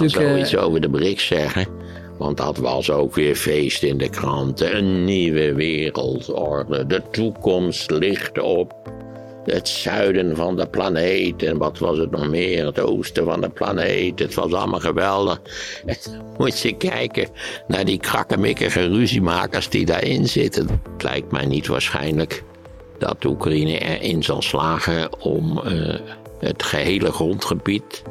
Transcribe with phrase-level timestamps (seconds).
[0.00, 1.66] Ik zou zoiets over de BRICS zeggen.
[2.18, 4.76] Want dat was ook weer feest in de kranten.
[4.76, 6.86] Een nieuwe wereldorde.
[6.86, 8.74] De toekomst ligt op
[9.44, 11.42] het zuiden van de planeet.
[11.42, 12.66] En wat was het nog meer?
[12.66, 14.18] Het oosten van de planeet.
[14.18, 15.40] Het was allemaal geweldig.
[15.86, 15.96] En
[16.38, 17.28] moet je kijken
[17.66, 20.68] naar die krakkemikkige ruziemakers die daarin zitten.
[20.92, 22.42] Het lijkt mij niet waarschijnlijk
[22.98, 25.94] dat Oekraïne erin zal slagen om uh,
[26.38, 28.02] het gehele grondgebied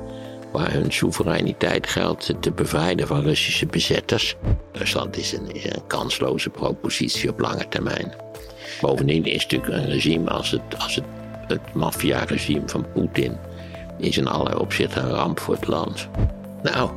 [0.52, 4.36] waar hun soevereiniteit geldt te bevrijden van Russische bezetters.
[4.72, 5.52] Rusland is een,
[5.88, 8.14] kansloze propositie op lange termijn.
[8.82, 11.06] Bovendien is natuurlijk een regime als het, als het,
[11.48, 13.38] het maffia-regime van Poetin
[13.98, 16.08] is in allerlei opzichten een ramp voor het land.
[16.64, 16.90] Nou,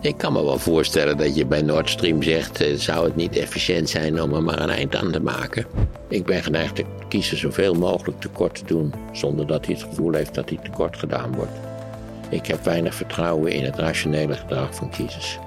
[0.00, 3.36] ik kan me wel voorstellen dat je bij Nord Stream zegt: eh, zou het niet
[3.36, 5.66] efficiënt zijn om er maar een eind aan te maken?
[6.08, 10.12] Ik ben geneigd te kiezen zoveel mogelijk tekort te doen, zonder dat hij het gevoel
[10.12, 11.69] heeft dat hij tekort gedaan wordt.
[12.30, 15.38] Ik heb weinig vertrouwen in het rationele gedrag van kiezers.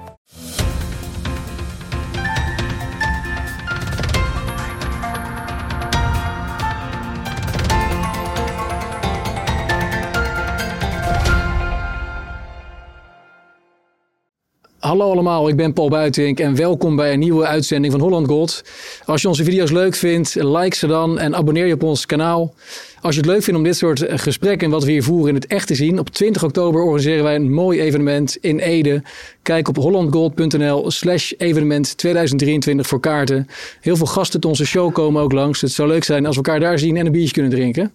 [14.84, 18.64] Hallo allemaal, ik ben Paul Buitink en welkom bij een nieuwe uitzending van Holland Gold.
[19.04, 22.54] Als je onze video's leuk vindt, like ze dan en abonneer je op ons kanaal.
[23.00, 25.46] Als je het leuk vindt om dit soort gesprekken wat we hier voeren in het
[25.46, 29.02] echt te zien, op 20 oktober organiseren wij een mooi evenement in Ede.
[29.42, 33.48] Kijk op hollandgold.nl slash evenement 2023 voor kaarten.
[33.80, 35.60] Heel veel gasten uit onze show komen ook langs.
[35.60, 37.92] Het zou leuk zijn als we elkaar daar zien en een biertje kunnen drinken.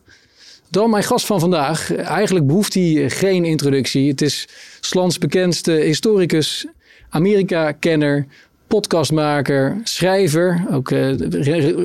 [0.70, 1.96] Dan mijn gast van vandaag.
[1.96, 4.10] Eigenlijk behoeft hij geen introductie.
[4.10, 4.48] Het is
[4.80, 6.68] Slans bekendste historicus,
[7.10, 8.26] Amerika-kenner,
[8.68, 10.66] podcastmaker, schrijver.
[10.72, 11.16] Ook uh,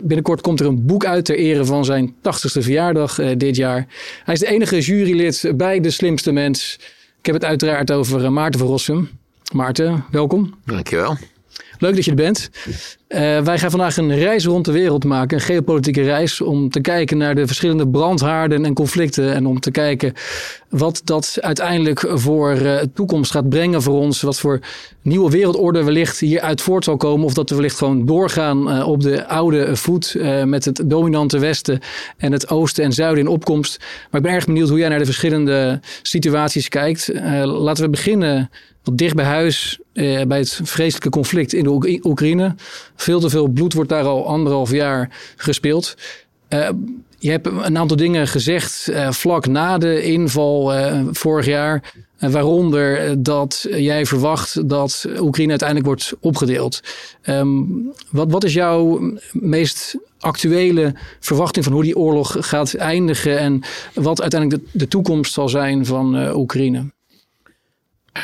[0.03, 3.86] binnenkort komt er een boek uit ter ere van zijn 80ste verjaardag uh, dit jaar.
[4.25, 6.78] Hij is de enige jurylid bij De Slimste Mens.
[7.19, 9.08] Ik heb het uiteraard over uh, Maarten van Rossum.
[9.53, 10.55] Maarten, welkom.
[10.64, 11.16] Dankjewel.
[11.78, 12.50] Leuk dat je er bent.
[13.14, 16.80] Uh, wij gaan vandaag een reis rond de wereld maken, een geopolitieke reis, om te
[16.80, 20.12] kijken naar de verschillende brandhaarden en conflicten en om te kijken
[20.69, 24.60] wat dat uiteindelijk voor uh, toekomst gaat brengen voor ons, wat voor
[25.03, 29.00] nieuwe wereldorde wellicht hieruit voort zal komen, of dat we wellicht gewoon doorgaan uh, op
[29.00, 31.80] de oude voet met het dominante Westen
[32.16, 33.78] en het Oosten en Zuiden in opkomst.
[34.10, 37.10] Maar ik ben erg benieuwd hoe jij naar de verschillende situaties kijkt.
[37.44, 38.50] laten we beginnen
[38.84, 42.54] wat dicht bij huis eh, bij het vreselijke conflict in de Oekraïne.
[43.04, 45.97] Veel te veel bloed wordt daar al anderhalf jaar gespeeld.
[46.48, 46.69] Uh,
[47.19, 51.92] je hebt een aantal dingen gezegd uh, vlak na de inval uh, vorig jaar.
[52.19, 56.81] waaronder dat jij verwacht dat Oekraïne uiteindelijk wordt opgedeeld.
[57.26, 63.62] Um, wat, wat is jouw meest actuele verwachting van hoe die oorlog gaat eindigen en
[63.94, 66.92] wat uiteindelijk de, de toekomst zal zijn van Oekraïne?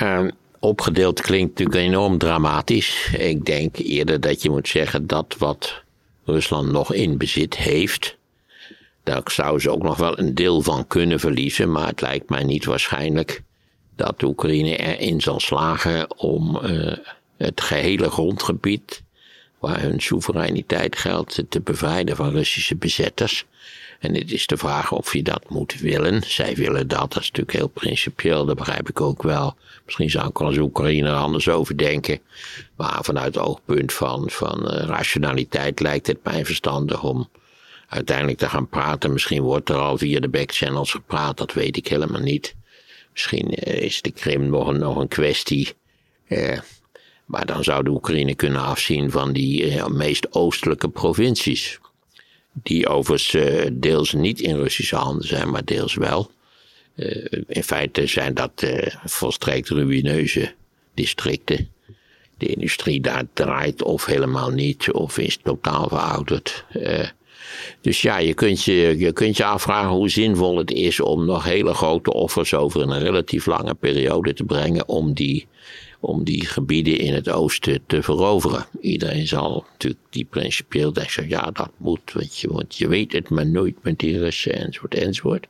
[0.03, 0.31] Um,
[0.61, 3.11] opgedeeld klinkt natuurlijk enorm dramatisch.
[3.19, 5.83] Ik denk eerder dat je moet zeggen dat wat
[6.25, 8.19] Rusland nog in bezit heeft.
[9.03, 12.45] Daar zou ze ook nog wel een deel van kunnen verliezen, maar het lijkt mij
[12.45, 13.43] niet waarschijnlijk
[13.97, 16.97] dat Oekraïne erin zal slagen om uh,
[17.37, 19.03] het gehele grondgebied,
[19.59, 23.47] waar hun soevereiniteit geldt, te bevrijden van Russische bezetters.
[24.01, 26.23] En het is de vraag of je dat moet willen.
[26.23, 29.57] Zij willen dat, dat is natuurlijk heel principieel, dat begrijp ik ook wel.
[29.85, 32.21] Misschien zou ik als Oekraïne er anders over denken.
[32.77, 37.29] Maar vanuit het oogpunt van, van uh, rationaliteit lijkt het mij verstandig om
[37.89, 39.13] uiteindelijk te gaan praten.
[39.13, 42.55] Misschien wordt er al via de backchannels gepraat, dat weet ik helemaal niet.
[43.13, 45.73] Misschien uh, is de Krim nog een, nog een kwestie.
[46.29, 46.59] Uh,
[47.25, 51.79] maar dan zou de Oekraïne kunnen afzien van die meest oostelijke provincies
[52.53, 56.31] die overigens uh, deels niet in Russische handen zijn, maar deels wel.
[56.97, 60.55] Uh, in feite zijn dat uh, volstrekt ruïneuze
[60.95, 61.69] districten.
[62.39, 66.65] De industrie daar draait of helemaal niet, of is totaal verouderd.
[67.81, 71.45] dus ja, je kunt je, je kunt je afvragen hoe zinvol het is om nog
[71.45, 75.49] hele grote offers over een relatief lange periode te brengen om die
[76.01, 78.67] om die gebieden in het oosten te veroveren.
[78.81, 82.13] Iedereen zal natuurlijk die principieel denken, ja dat moet,
[82.43, 85.47] want je, weet het maar nooit met die Russen enzovoort enzovoort.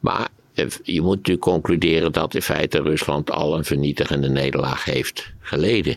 [0.00, 5.32] Maar eh, je moet natuurlijk concluderen dat in feite Rusland al een vernietigende nederlaag heeft
[5.40, 5.96] geleden.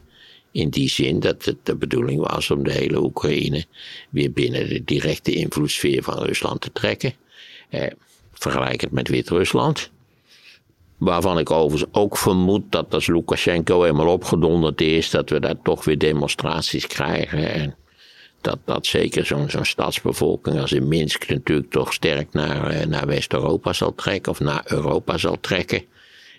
[0.51, 3.65] In die zin dat het de bedoeling was om de hele Oekraïne
[4.09, 7.13] weer binnen de directe invloedssfeer van Rusland te trekken.
[7.69, 7.87] Eh,
[8.31, 9.91] vergelijk het met Wit-Rusland.
[10.97, 15.85] Waarvan ik overigens ook vermoed dat als Lukashenko helemaal opgedonderd is, dat we daar toch
[15.85, 17.53] weer demonstraties krijgen.
[17.53, 17.75] En
[18.41, 23.07] dat, dat zeker zo'n zo'n stadsbevolking als in Minsk natuurlijk toch sterk naar, eh, naar
[23.07, 25.83] West-Europa zal trekken of naar Europa zal trekken.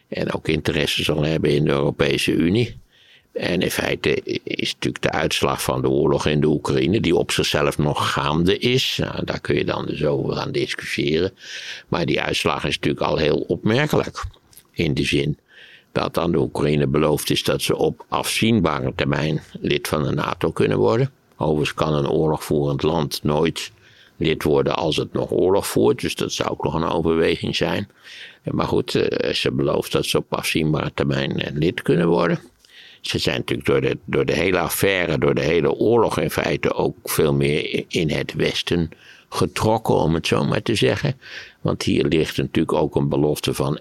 [0.08, 2.76] En ook interesse zal hebben in de Europese Unie.
[3.32, 7.31] En in feite is natuurlijk de uitslag van de oorlog in de Oekraïne, die op
[7.31, 8.99] zichzelf nog gaande is.
[9.00, 11.32] Nou, daar kun je dan dus over gaan discussiëren.
[11.88, 14.25] Maar die uitslag is natuurlijk al heel opmerkelijk.
[14.78, 15.38] In de zin
[15.92, 20.50] dat aan de Oekraïne beloofd is dat ze op afzienbare termijn lid van de NATO
[20.50, 21.10] kunnen worden.
[21.36, 23.72] Overigens kan een oorlogvoerend land nooit
[24.16, 26.00] lid worden als het nog oorlog voert.
[26.00, 27.88] Dus dat zou ook nog een overweging zijn.
[28.42, 32.40] Maar goed, eh, ze belooft dat ze op afzienbare termijn eh, lid kunnen worden.
[33.00, 36.75] Ze zijn natuurlijk door de, door de hele affaire, door de hele oorlog in feite
[36.75, 38.90] ook veel meer in het Westen
[39.28, 41.20] getrokken, om het zo maar te zeggen.
[41.60, 43.78] Want hier ligt natuurlijk ook een belofte van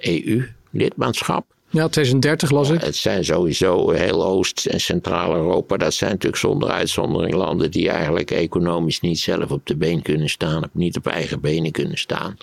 [0.73, 1.45] EU-lidmaatschap.
[1.69, 2.81] Ja, 2030 las ik.
[2.81, 5.77] Het zijn sowieso heel Oost- en Centraal-Europa.
[5.77, 10.29] Dat zijn natuurlijk zonder uitzondering landen die eigenlijk economisch niet zelf op de been kunnen
[10.29, 12.37] staan, niet op eigen benen kunnen staan.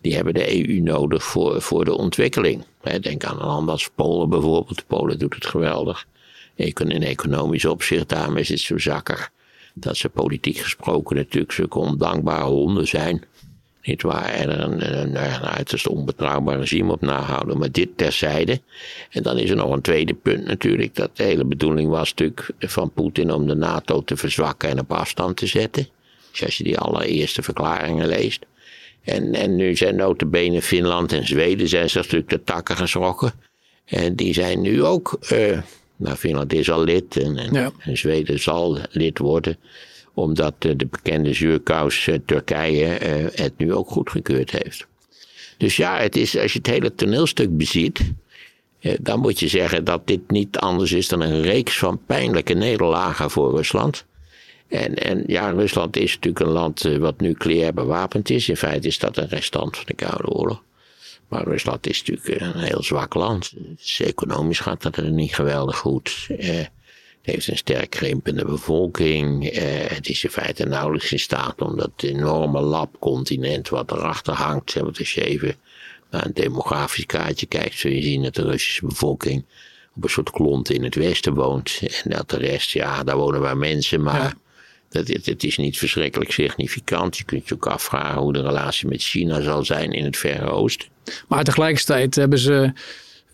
[0.00, 2.64] Die hebben de EU nodig voor, voor de ontwikkeling.
[3.00, 4.86] Denk aan een land als Polen bijvoorbeeld.
[4.86, 6.06] Polen doet het geweldig.
[6.54, 9.30] In economisch opzicht, daarom is het zo zakker.
[9.74, 13.24] Dat ze politiek gesproken natuurlijk zulke ondankbare honden zijn.
[13.88, 17.58] Niet waar, en er een, een, een uiterst onbetrouwbaar regime op nahouden.
[17.58, 18.60] Maar dit terzijde.
[19.10, 20.94] En dan is er nog een tweede punt natuurlijk.
[20.94, 24.92] Dat de hele bedoeling was natuurlijk van Poetin om de NATO te verzwakken en op
[24.92, 25.88] afstand te zetten.
[26.30, 28.46] Dus als je die allereerste verklaringen leest.
[29.02, 33.32] En, en nu zijn notabene Finland en Zweden zijn zich natuurlijk de takken geschrokken.
[33.84, 35.58] En die zijn nu ook, uh,
[35.96, 39.58] nou Finland is al lid en, en, en Zweden zal lid worden
[40.18, 44.86] omdat de bekende zuurkous eh, Turkije eh, het nu ook goedgekeurd heeft.
[45.56, 48.12] Dus ja, het is, als je het hele toneelstuk beziet,
[48.80, 52.54] eh, dan moet je zeggen dat dit niet anders is dan een reeks van pijnlijke
[52.54, 54.04] nederlagen voor Rusland.
[54.68, 58.48] En, en ja, Rusland is natuurlijk een land wat nucleair bewapend is.
[58.48, 60.62] In feite is dat een restant van de Koude Oorlog.
[61.28, 63.52] Maar Rusland is natuurlijk een heel zwak land.
[63.76, 66.26] Dus economisch gaat dat er niet geweldig goed.
[66.38, 66.64] Eh,
[67.30, 69.48] heeft een sterk krimpende bevolking.
[69.48, 74.70] Eh, het is in feite nauwelijks in staat om dat enorme labcontinent wat erachter hangt.
[74.70, 75.56] Zeg maar, als je even
[76.10, 79.44] naar een demografisch kaartje kijkt, zul je zien dat de Russische bevolking
[79.96, 81.80] op een soort klont in het westen woont.
[82.04, 84.34] En dat de rest, ja, daar wonen maar mensen, maar
[84.88, 87.16] dat, het, het, is niet verschrikkelijk significant.
[87.16, 90.50] Je kunt je ook afvragen hoe de relatie met China zal zijn in het Verre
[90.50, 90.88] Oosten.
[91.28, 92.72] Maar tegelijkertijd hebben ze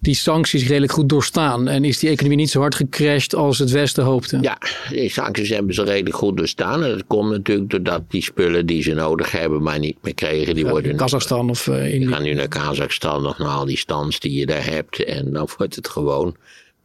[0.04, 1.68] die sancties redelijk goed doorstaan.
[1.68, 4.38] En is die economie niet zo hard gecrashed als het Westen hoopte?
[4.40, 4.58] Ja,
[4.90, 6.84] die sancties hebben ze redelijk goed doorstaan.
[6.84, 10.54] En dat komt natuurlijk doordat die spullen die ze nodig hebben, maar niet meer kregen,
[10.54, 10.96] die worden.
[10.96, 14.46] Kazachstan of uh, Die gaan nu naar Kazachstan of naar al die stands die je
[14.46, 15.04] daar hebt.
[15.04, 16.36] En dan wordt het gewoon.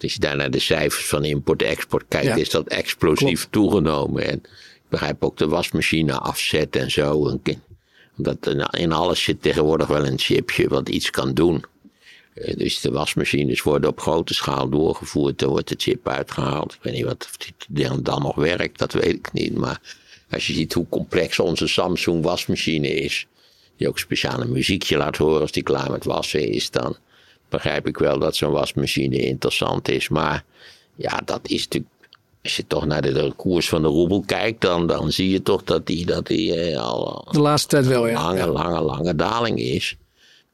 [0.02, 4.28] Als je daar naar de cijfers van import-export kijkt, is dat explosief toegenomen.
[4.28, 7.40] En ik begrijp ook de wasmachine afzet en zo.
[8.18, 11.64] Omdat in alles zit tegenwoordig wel een chipje wat iets kan doen.
[12.40, 15.40] Eh, dus de wasmachines worden op grote schaal doorgevoerd.
[15.40, 16.74] Dan wordt de chip uitgehaald.
[16.74, 17.30] Ik weet niet wat
[17.70, 19.56] die dan nog werkt, dat weet ik niet.
[19.56, 19.82] Maar
[20.30, 23.28] als je ziet hoe complex onze Samsung wasmachine is.
[23.78, 26.72] Die ook speciaal een muziekje laat horen als die klaar met wassen is.
[26.72, 26.98] Dan
[27.50, 30.10] begrijp ik wel dat zo'n wasmachine interessant is.
[30.10, 30.44] Maar
[30.96, 31.94] ja, dat is natuurlijk
[32.44, 35.64] als je toch naar de, koers van de roebel kijkt, dan, dan zie je toch
[35.64, 37.28] dat die, dat die eh, al.
[37.32, 38.24] De laatste tijd wel, ja.
[38.24, 39.98] Lange, lange, lange daling is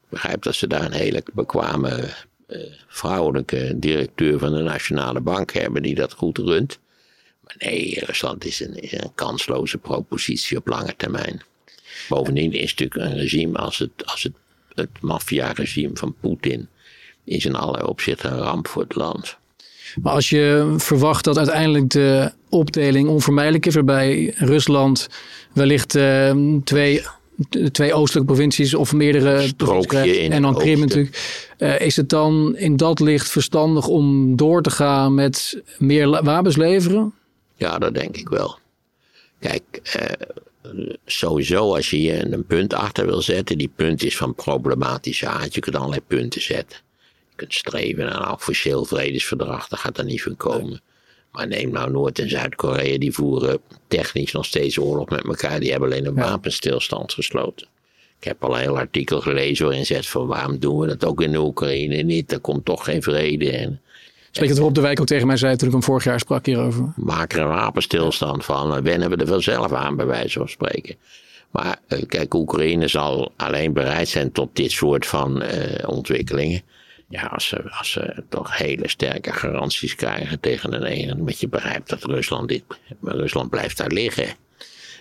[0.09, 2.13] begrijp dat ze daar een hele bekwame
[2.47, 2.57] uh,
[2.87, 6.79] vrouwelijke directeur van de Nationale Bank hebben die dat goed runt.
[7.43, 11.41] Maar nee, Rusland is een, een kansloze propositie op lange termijn.
[12.09, 14.33] Bovendien is natuurlijk een regime als het, als het,
[14.73, 16.67] het maffia-regime van Poetin
[17.23, 19.37] is in allerlei opzichten een ramp voor het land.
[20.01, 25.07] Maar als je verwacht dat uiteindelijk de opdeling onvermijdelijk is, waarbij Rusland
[25.53, 27.03] wellicht uh, twee
[27.71, 31.43] twee oostelijke provincies of meerdere provincies en dan Krim natuurlijk.
[31.57, 36.55] Uh, is het dan in dat licht verstandig om door te gaan met meer wapens
[36.55, 37.13] leveren?
[37.55, 38.57] Ja, dat denk ik wel.
[39.39, 39.63] Kijk,
[39.95, 45.27] uh, sowieso als je hier een punt achter wil zetten, die punt is van problematische
[45.27, 45.53] aard.
[45.53, 46.77] Je kunt allerlei punten zetten.
[47.29, 50.81] Je kunt streven naar een officieel vredesverdrag, daar gaat er niet van komen.
[51.35, 55.59] Maar neem nou Noord- en Zuid-Korea, die voeren technisch nog steeds oorlog met elkaar.
[55.59, 57.67] Die hebben alleen een wapenstilstand gesloten.
[58.19, 61.21] Ik heb al een heel artikel gelezen waarin zegt van waarom doen we dat ook
[61.21, 62.31] in de Oekraïne niet?
[62.31, 63.51] Er komt toch geen vrede.
[63.51, 63.81] En,
[64.31, 66.45] Spreek het Rob de Wijk ook tegen mij zei toen ik hem vorig jaar sprak
[66.45, 66.93] hierover.
[66.95, 68.83] Maak er een wapenstilstand van.
[68.83, 70.95] Wennen we er vanzelf aan, bij wijze van spreken.
[71.51, 75.49] Maar eh, kijk, Oekraïne zal alleen bereid zijn tot dit soort van uh,
[75.85, 76.61] ontwikkelingen
[77.09, 81.47] ja, als ze, als ze toch hele sterke garanties krijgen tegen een ene, met je
[81.47, 82.63] begrijpt dat Rusland dit,
[83.01, 84.35] Rusland blijft daar liggen.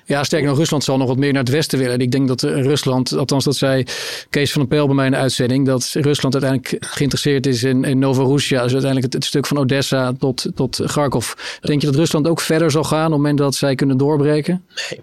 [0.07, 1.99] Ja, sterker nog, Rusland zal nog wat meer naar het westen willen.
[1.99, 3.85] Ik denk dat Rusland, althans dat zei
[4.31, 7.85] Kees van der Pijl bij mij in de uitzending, dat Rusland uiteindelijk geïnteresseerd is in,
[7.85, 8.63] in Novorossiya.
[8.63, 11.33] Dus uiteindelijk het, stuk van Odessa tot, tot Kharkov.
[11.61, 14.65] Denk je dat Rusland ook verder zal gaan op het moment dat zij kunnen doorbreken?
[14.91, 15.01] Nee,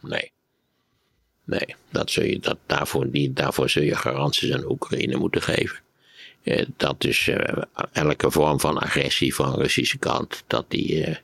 [0.00, 0.32] nee.
[1.44, 5.78] Nee, dat zul je, dat, daarvoor, die, daarvoor zul je garanties aan Oekraïne moeten geven.
[6.48, 7.62] Eh, dat is eh,
[7.92, 11.16] elke vorm van agressie van de Russische kant, dat die eh,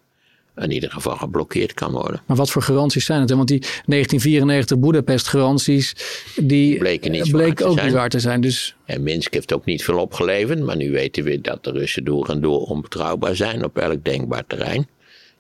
[0.57, 2.23] in ieder geval geblokkeerd kan worden.
[2.27, 3.31] Maar wat voor garanties zijn het?
[3.31, 5.95] Want die 1994 Boedapest-garanties,
[6.37, 8.41] die bleken, niet bleken ook niet waar te zijn.
[8.41, 8.77] Dus...
[8.85, 12.29] En Minsk heeft ook niet veel opgeleverd, maar nu weten we dat de Russen door
[12.29, 14.89] en door onbetrouwbaar zijn op elk denkbaar terrein.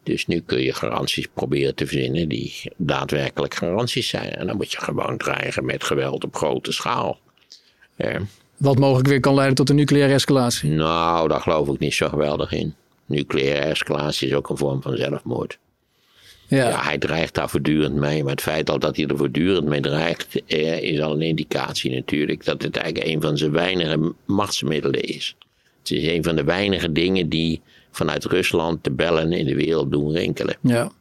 [0.03, 4.31] Dus nu kun je garanties proberen te verzinnen die daadwerkelijk garanties zijn.
[4.31, 7.21] En dan moet je gewoon dreigen met geweld op grote schaal.
[8.65, 10.71] Wat mogelijk weer kan leiden tot een nucleaire escalatie?
[10.71, 12.75] Nou, daar geloof ik niet zo geweldig in.
[13.07, 15.59] Nucleaire escalatie is ook een vorm van zelfmoord.
[16.49, 16.69] Ja.
[16.69, 16.83] ja.
[16.83, 18.23] hij dreigt daar voortdurend mee.
[18.23, 21.95] Maar het feit al dat hij er voortdurend mee dreigt, eh, is al een indicatie
[21.95, 25.37] natuurlijk dat het eigenlijk een van zijn weinige machtsmiddelen is.
[25.79, 29.93] Het is een van de weinige dingen die vanuit Rusland de bellen in de wereld
[29.93, 30.57] doen rinkelen.
[30.61, 30.93] Ja.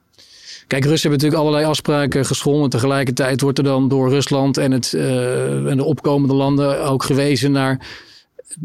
[0.74, 2.70] Kijk, Russen hebben natuurlijk allerlei afspraken geschonden.
[2.70, 7.52] Tegelijkertijd wordt er dan door Rusland en, het, uh, en de opkomende landen ook gewezen
[7.52, 7.88] naar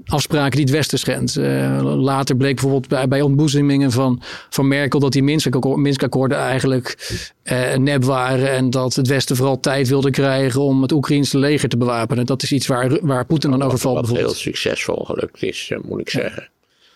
[0.07, 1.37] afspraken die het Westen schendt.
[1.37, 5.23] Uh, later bleek bijvoorbeeld bij, bij ontboezemingen van, van Merkel dat die
[5.77, 8.51] Minsk-akkoorden eigenlijk uh, nep waren.
[8.51, 12.27] En dat het Westen vooral tijd wilde krijgen om het Oekraïnse leger te bewapenen.
[12.27, 14.09] Dat is iets waar, waar Poetin dan over valt.
[14.09, 16.49] Wat heel succesvol gelukt is, moet ik zeggen.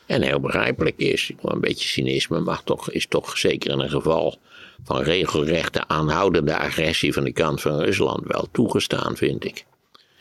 [0.07, 1.33] En heel begrijpelijk is.
[1.42, 4.38] Een beetje cynisme mag toch, is toch zeker in een geval
[4.84, 9.64] van regelrechte aanhoudende agressie van de kant van Rusland wel toegestaan, vind ik.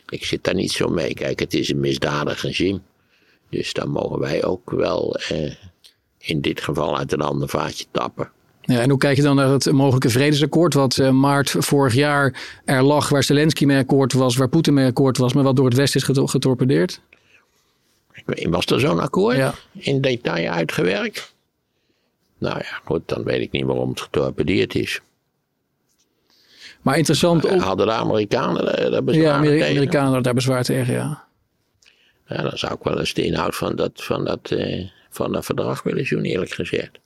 [0.10, 1.14] Ik zit daar niet zo mee.
[1.14, 2.80] Kijk, het is een misdadig regime.
[3.50, 5.54] Dus dan mogen wij ook wel eh,
[6.18, 8.32] in dit geval uit een ander vaatje tappen.
[8.62, 12.42] Ja, en hoe kijk je dan naar het mogelijke vredesakkoord wat uh, maart vorig jaar
[12.66, 15.66] er lag, waar Zelensky mee akkoord was, waar Poetin mee akkoord was, maar wat door
[15.66, 17.02] het Westen is getorpedeerd?
[18.50, 19.54] Was er zo'n akkoord ja.
[19.74, 21.34] in detail uitgewerkt?
[22.42, 25.02] Nou ja, goed, dan weet ik niet waarom het getorpedeerd is.
[26.82, 27.50] Maar interessant.
[27.50, 27.62] Ook...
[27.62, 29.70] Hadden de Amerikanen daar bezwaar ja, Ameri tegen?
[29.70, 31.24] Amerikanen daar bezwaar tegen, ja.
[32.28, 35.46] Ja, dan zou ik wel eens de inhoud van dat, van dat, eh, van dat
[35.46, 37.00] verdrag willen zien, eerlijk gezegd.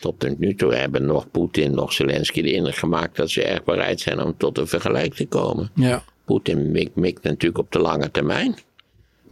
[0.00, 4.00] Tot nu toe hebben nog Poetin, nog Zelensky de indruk gemaakt dat ze erg bereid
[4.00, 5.70] zijn om tot een vergelijk te komen.
[5.74, 6.04] Ja.
[6.24, 8.58] Poetin mikt natuurlijk op de lange termijn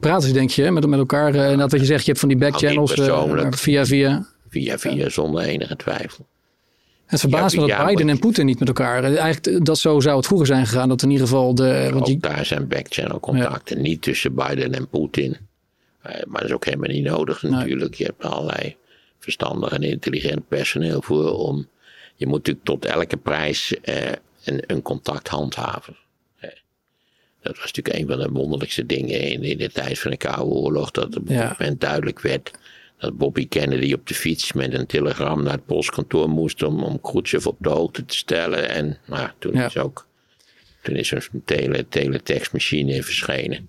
[0.05, 1.35] praten ze, denk je, met, met elkaar.
[1.35, 4.27] Uh, dat je zegt, je hebt van die backchannels uh, via via.
[4.55, 6.27] Via via, zonder enige twijfel.
[7.07, 9.05] Het verbaast me dat Biden en Poetin niet met elkaar.
[9.05, 10.89] Eh, eigenlijk, dat zo zou het vroeger zijn gegaan.
[10.89, 11.91] Dat in ieder geval de.
[11.93, 13.83] Want daar zijn backchannel contacten.
[13.83, 15.37] Niet tussen Biden en Poetin.
[16.03, 17.95] maar dat is ook helemaal niet nodig natuurlijk.
[17.95, 18.77] Je hebt allerlei
[19.19, 21.69] verstandig en intelligent personeel voor om.
[22.15, 23.75] Je moet natuurlijk tot elke prijs
[24.45, 25.97] een, een contact handhaven.
[27.45, 30.45] Dat was natuurlijk een van de wonderlijkste dingen in, in de tijd van de Koude
[30.45, 30.91] Oorlog.
[30.91, 32.51] Dat op een moment duidelijk werd
[33.05, 37.01] dat Bobby Kennedy op de fiets met een telegram naar het postkantoor moest om, om
[37.01, 38.69] Khrushchev op de hoogte te stellen.
[38.69, 40.07] En nou, toen is ook
[40.83, 43.69] toen is een tele, teletextmachine verschenen.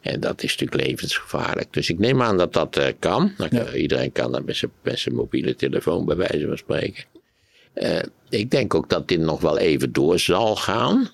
[0.00, 1.72] En dat is natuurlijk levensgevaarlijk.
[1.72, 3.32] Dus ik neem aan dat dat uh, kan.
[3.36, 4.44] Nou, Iedereen kan dat
[4.82, 7.04] met zijn mobiele telefoon bij wijze van spreken.
[7.74, 11.08] Uh, ik denk ook dat dit nog wel even door zal gaan.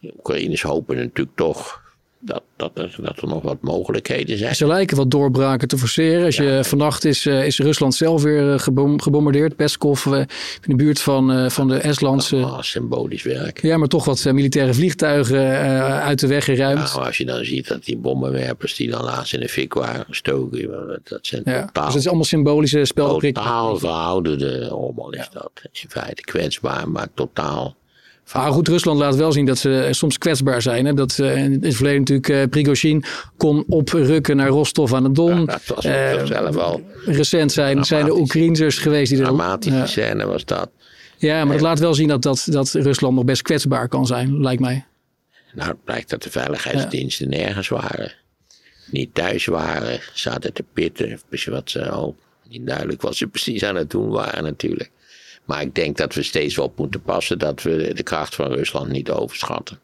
[0.00, 1.83] De Oekraïners hopen natuurlijk toch
[2.24, 4.54] dat, dat, er, dat er nog wat mogelijkheden zijn.
[4.54, 6.24] Ze lijken wat doorbraken te forceren.
[6.24, 8.58] Als je, vannacht is, uh, is Rusland zelf weer uh,
[8.96, 9.56] gebombardeerd.
[9.56, 10.26] Peskov uh, in
[10.62, 12.36] de buurt van, van de Estlandse...
[12.36, 13.62] Oh, symbolisch werk.
[13.62, 15.58] Ja, maar toch wat militaire vliegtuigen
[16.02, 16.92] uit de weg geruimd.
[16.94, 20.04] Nou, als je dan ziet dat die bommenwerpers die dan laatst in de fik waren
[20.04, 21.00] gestoken...
[21.04, 21.84] Dat zijn ja, totaal...
[21.84, 23.42] Dus het is allemaal symbolische spelprikken.
[23.42, 25.50] Totaal verouderde allemaal is dat.
[25.72, 27.76] In feite kwetsbaar, maar totaal
[28.32, 30.86] maar goed, Rusland laat wel zien dat ze soms kwetsbaar zijn.
[30.86, 30.94] Hè?
[30.94, 33.04] Dat uh, in het verleden natuurlijk uh, Prigozhin
[33.36, 35.40] kon oprukken naar Rostov aan de Don.
[35.40, 36.82] Ja, dat was uh, zelf al.
[37.04, 39.24] Recent zijn, zijn de Oekraïners geweest die er...
[39.24, 39.86] Dramatische ja.
[39.86, 40.70] scène was dat.
[41.16, 44.40] Ja, maar dat laat wel zien dat, dat, dat Rusland nog best kwetsbaar kan zijn,
[44.40, 44.84] lijkt mij.
[45.54, 48.12] Nou, het blijkt dat de veiligheidsdiensten nergens waren.
[48.90, 51.20] Niet thuis waren, zaten te pitten.
[51.44, 52.16] Wat ze, oh,
[52.48, 54.90] niet duidelijk wat ze precies aan het doen waren natuurlijk.
[55.44, 58.88] Maar ik denk dat we steeds op moeten passen dat we de kracht van Rusland
[58.88, 59.78] niet overschatten.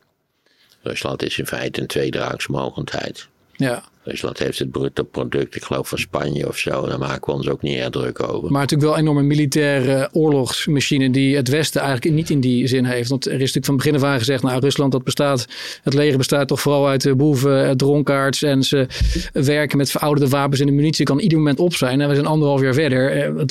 [0.82, 3.28] Rusland is in feite een tweederaagsmogendheid.
[3.60, 3.82] Ja.
[4.02, 6.86] Rusland heeft het bruto product, ik geloof van Spanje of zo.
[6.86, 8.50] Daar maken we ons ook niet erg druk over.
[8.50, 12.84] Maar natuurlijk wel een enorme militaire oorlogsmachine die het Westen eigenlijk niet in die zin
[12.84, 13.08] heeft.
[13.08, 15.46] Want er is natuurlijk van begin af aan gezegd, nou Rusland dat bestaat,
[15.82, 18.86] het leger bestaat toch vooral uit boeven, dronkaards en ze
[19.32, 22.00] werken met verouderde wapens en de munitie kan ieder moment op zijn.
[22.00, 23.10] En we zijn anderhalf jaar verder.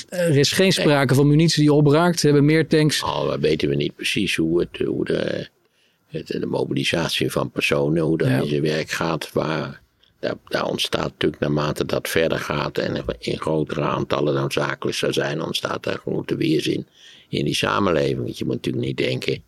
[0.09, 2.19] Er is geen sprake van munitie die opraakt.
[2.19, 3.03] Ze hebben meer tanks.
[3.03, 5.47] Oh, weten we niet precies hoe, het, hoe de,
[6.09, 9.29] de mobilisatie van personen, hoe dat in zijn werk gaat.
[9.33, 9.81] Waar,
[10.19, 15.41] daar, daar, ontstaat natuurlijk naarmate dat verder gaat en in grotere aantallen noodzakelijk zou zijn,
[15.41, 16.87] ontstaat daar grote weerzin
[17.29, 18.23] in die samenleving.
[18.23, 19.43] Want je moet natuurlijk niet denken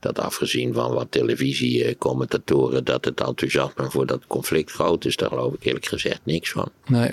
[0.00, 5.16] dat afgezien van wat televisiecommentatoren, dat het enthousiasme voor dat conflict groot is.
[5.16, 6.70] Daar geloof ik eerlijk gezegd niks van.
[6.86, 7.10] Nee.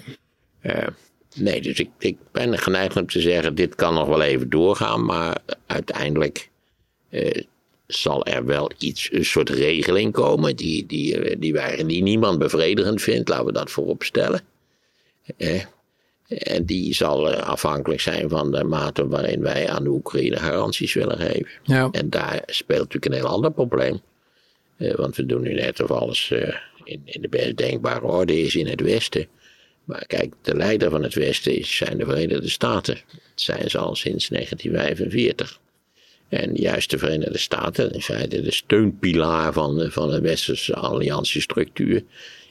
[0.62, 0.88] Uh,
[1.36, 5.06] nee, dus ik, ik ben geneigd om te zeggen, dit kan nog wel even doorgaan,
[5.06, 6.50] maar uiteindelijk
[7.10, 7.44] uh,
[7.90, 13.02] zal er wel iets, een soort regeling komen die, die, die, wij, die niemand bevredigend
[13.02, 14.42] vindt, laten we dat voorop stellen.
[15.38, 15.64] Eh,
[16.28, 21.18] en die zal afhankelijk zijn van de mate waarin wij aan de Oekraïne garanties willen
[21.18, 21.48] geven.
[21.64, 21.90] Ja.
[21.92, 24.02] En daar speelt natuurlijk een heel ander probleem.
[24.78, 28.42] Uh, want we doen nu net of alles uh, in, in, de best denkbare orde
[28.42, 29.28] is in het Westen.
[29.84, 32.94] Maar kijk, de leider van het Westen is, zijn de Verenigde Staten.
[32.94, 35.60] Dat zijn ze al sinds 1945.
[36.30, 42.04] En juist de Verenigde Staten, in feite de steunpilaar van de, van de westerse alliantiestructuur,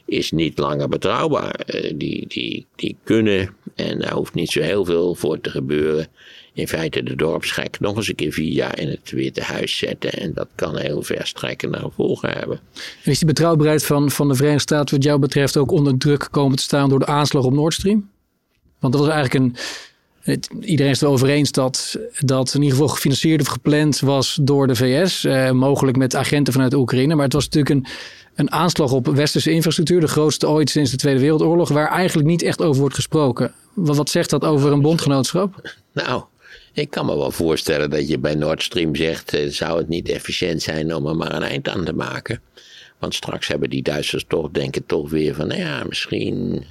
[0.05, 1.65] is niet langer betrouwbaar.
[1.95, 6.07] Die, die, die kunnen, en daar hoeft niet zo heel veel voor te gebeuren,
[6.53, 10.11] in feite de dorpsgek nog eens een keer vier jaar in het Witte Huis zetten.
[10.11, 12.59] En dat kan heel verstrekkende gevolgen hebben.
[13.03, 16.27] En is die betrouwbaarheid van, van de Verenigde Staten wat jou betreft ook onder druk
[16.31, 18.09] komen te staan door de aanslag op Nord Stream?
[18.79, 19.55] Want dat was eigenlijk een,
[20.61, 24.67] iedereen is het erover eens dat dat in ieder geval gefinancierd of gepland was door
[24.67, 25.23] de VS.
[25.23, 27.15] Eh, mogelijk met agenten vanuit Oekraïne.
[27.15, 27.85] Maar het was natuurlijk een,
[28.35, 29.99] een aanslag op westerse infrastructuur.
[29.99, 31.69] De grootste ooit sinds de Tweede Wereldoorlog.
[31.69, 33.53] Waar eigenlijk niet echt over wordt gesproken.
[33.73, 35.75] Wat, zegt dat over een bondgenootschap?
[35.93, 36.23] Nou,
[36.73, 39.33] ik kan me wel voorstellen dat je bij Nord Stream zegt.
[39.33, 42.41] Eh, zou het niet efficiënt zijn om er maar een eind aan te maken?
[42.99, 45.47] Want straks hebben die Duitsers toch, denken toch weer van.
[45.47, 46.63] Nou ja, misschien.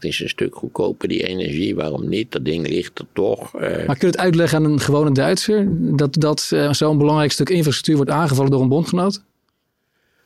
[0.00, 1.74] Het is een stuk goedkoper, die energie.
[1.74, 2.32] Waarom niet?
[2.32, 3.54] Dat ding ligt er toch.
[3.54, 3.60] Uh...
[3.60, 5.68] Maar kun je het uitleggen aan een gewone Duitser?
[5.70, 9.22] Dat, dat uh, zo'n belangrijk stuk infrastructuur wordt aangevallen door een bondgenoot?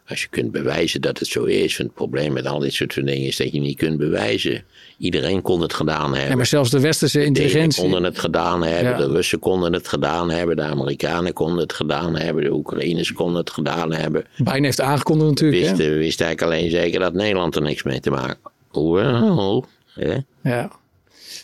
[0.08, 1.78] Als je kunt bewijzen dat het zo is.
[1.78, 4.64] Het probleem met al dit soort dingen is dat je niet kunt bewijzen.
[4.98, 6.30] Iedereen kon het gedaan hebben.
[6.30, 7.82] Ja, maar zelfs de westerse intelligentie.
[7.82, 8.92] De konden het gedaan hebben.
[8.92, 8.98] Ja.
[8.98, 10.56] De Russen konden het gedaan hebben.
[10.56, 12.44] De Amerikanen konden het gedaan hebben.
[12.44, 14.24] De Oekraïners konden het gedaan hebben.
[14.36, 15.62] Biden heeft aangekondigd natuurlijk.
[15.62, 19.66] We wisten, we wisten eigenlijk alleen zeker dat Nederland er niks mee te maken Hoewel.
[19.94, 20.18] Hè?
[20.42, 20.70] Ja.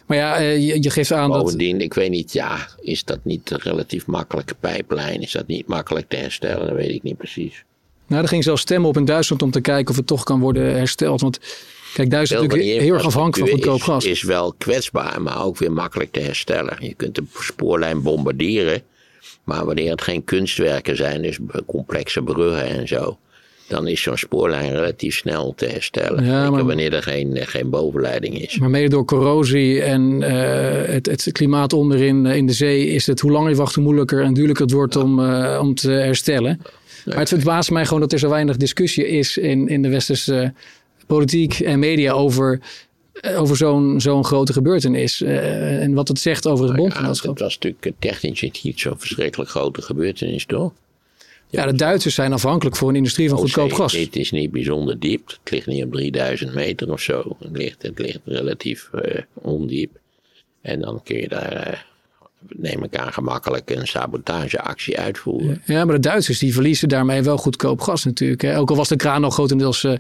[0.07, 1.83] Maar ja, eh, je, je geeft aan Bovendien, dat...
[1.83, 5.23] ik weet niet, ja, is dat niet een relatief makkelijke pijplijn?
[5.23, 6.67] Is dat niet makkelijk te herstellen?
[6.67, 7.65] Dat weet ik niet precies.
[8.07, 10.41] Nou, er ging zelfs stemmen op in Duitsland om te kijken of het toch kan
[10.41, 11.21] worden hersteld.
[11.21, 11.39] Want
[11.95, 14.05] kijk, Duitsland is natuurlijk heel erg afhankelijk van goedkoop gas.
[14.05, 16.77] is wel kwetsbaar, maar ook weer makkelijk te herstellen.
[16.81, 18.83] Je kunt de spoorlijn bombarderen.
[19.45, 23.19] Maar wanneer het geen kunstwerken zijn, dus complexe bruggen en zo
[23.71, 26.25] dan is zo'n spoorlijn relatief snel te herstellen.
[26.25, 28.59] Ja, maar, wanneer er geen, geen bovenleiding is.
[28.59, 30.29] Maar mede door corrosie en uh,
[30.93, 34.23] het, het, klimaat onderin in de zee is het hoe langer je wacht, hoe moeilijker
[34.23, 36.61] en duurlijker het wordt om, uh, om te herstellen.
[37.05, 40.53] Maar het verbaast mij gewoon dat er zo weinig discussie is in, in de westerse
[41.07, 42.61] politiek en media over
[43.37, 45.21] over zo'n zo'n grote gebeurtenis.
[45.21, 47.39] Uh, en wat het zegt over het bondgenootschap.
[47.39, 50.73] Ja, het was natuurlijk technisch niet zo'n verschrikkelijk grote gebeurtenis, toch?
[51.51, 53.93] Ja, de Duitsers zijn afhankelijk voor een industrie van goedkoop gas.
[53.93, 55.27] Het is niet bijzonder diep.
[55.27, 57.37] Het ligt niet op 3000 meter of zo.
[57.39, 59.03] Het ligt, het ligt relatief uh,
[59.35, 59.99] ondiep.
[60.63, 61.79] En dan kun je daar, uh,
[62.49, 65.63] neem ik aan, gemakkelijk een sabotageactie uitvoeren.
[65.67, 68.43] Ja, maar de Duitsers die verliezen daarmee wel goedkoop gas natuurlijk.
[68.43, 68.59] Hè?
[68.59, 69.93] Ook al was de kraan nog grotendeels uh,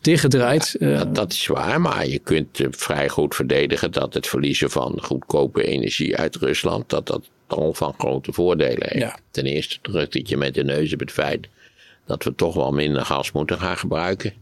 [0.00, 0.76] dichtgedraaid.
[0.78, 4.98] Ja, dat, dat, is waar, maar je kunt vrij goed verdedigen dat het verliezen van
[5.02, 9.04] goedkope energie uit Rusland, dat dat tal van grote voordelen heeft.
[9.04, 9.18] Ja.
[9.30, 11.48] Ten eerste drukt het je met de neus op het feit
[12.06, 14.32] dat we toch wel minder gas moeten gaan gebruiken.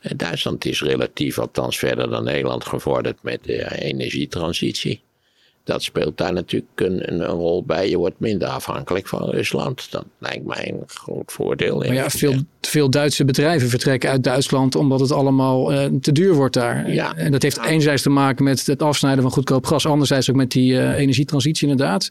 [0.00, 5.00] En Duitsland is relatief, althans verder dan Nederland, gevorderd met de energietransitie.
[5.64, 7.88] Dat speelt daar natuurlijk een, een, rol bij.
[7.88, 9.90] Je wordt minder afhankelijk van Rusland.
[9.90, 11.78] Dat lijkt mij een groot voordeel.
[11.78, 16.34] Maar ja, veel, veel Duitse bedrijven vertrekken uit Duitsland omdat het allemaal uh, te duur
[16.34, 16.92] wordt daar.
[16.92, 17.16] Ja.
[17.16, 19.86] En dat heeft enerzijds te maken met het afsnijden van goedkoop gas.
[19.86, 22.08] Anderzijds ook met die uh, energietransitie inderdaad.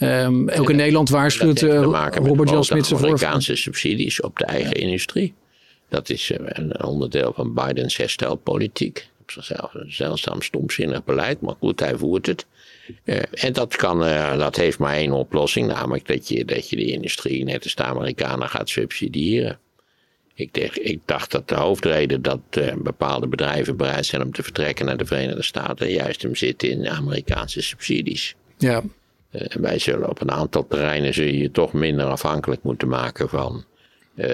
[0.00, 1.82] Um, ook in Nederland waarschuwt uh,
[2.12, 2.98] Robert Jan Smit voor.
[2.98, 5.34] Amerikaanse subsidies op de eigen industrie.
[5.88, 9.08] Dat is een onderdeel van Bidens herstelpolitiek.
[9.20, 12.46] Op zichzelf een zeldzaam stomzinnig beleid, maar goed, hij voert het.
[13.04, 16.76] Uh, en dat, kan, uh, dat heeft maar één oplossing, namelijk dat je, dat je
[16.76, 19.58] de industrie, net als de Amerikanen, gaat subsidiëren.
[20.34, 24.86] Ik, ik, dacht dat de hoofdreden dat uh, bepaalde bedrijven bereid zijn om te vertrekken
[24.86, 28.34] naar de Verenigde Staten juist hem zit in Amerikaanse subsidies.
[28.58, 28.82] Ja.
[29.30, 33.28] Uh, wij zullen op een aantal terreinen zul je, je toch minder afhankelijk moeten maken
[33.28, 33.64] van,
[34.14, 34.26] uh,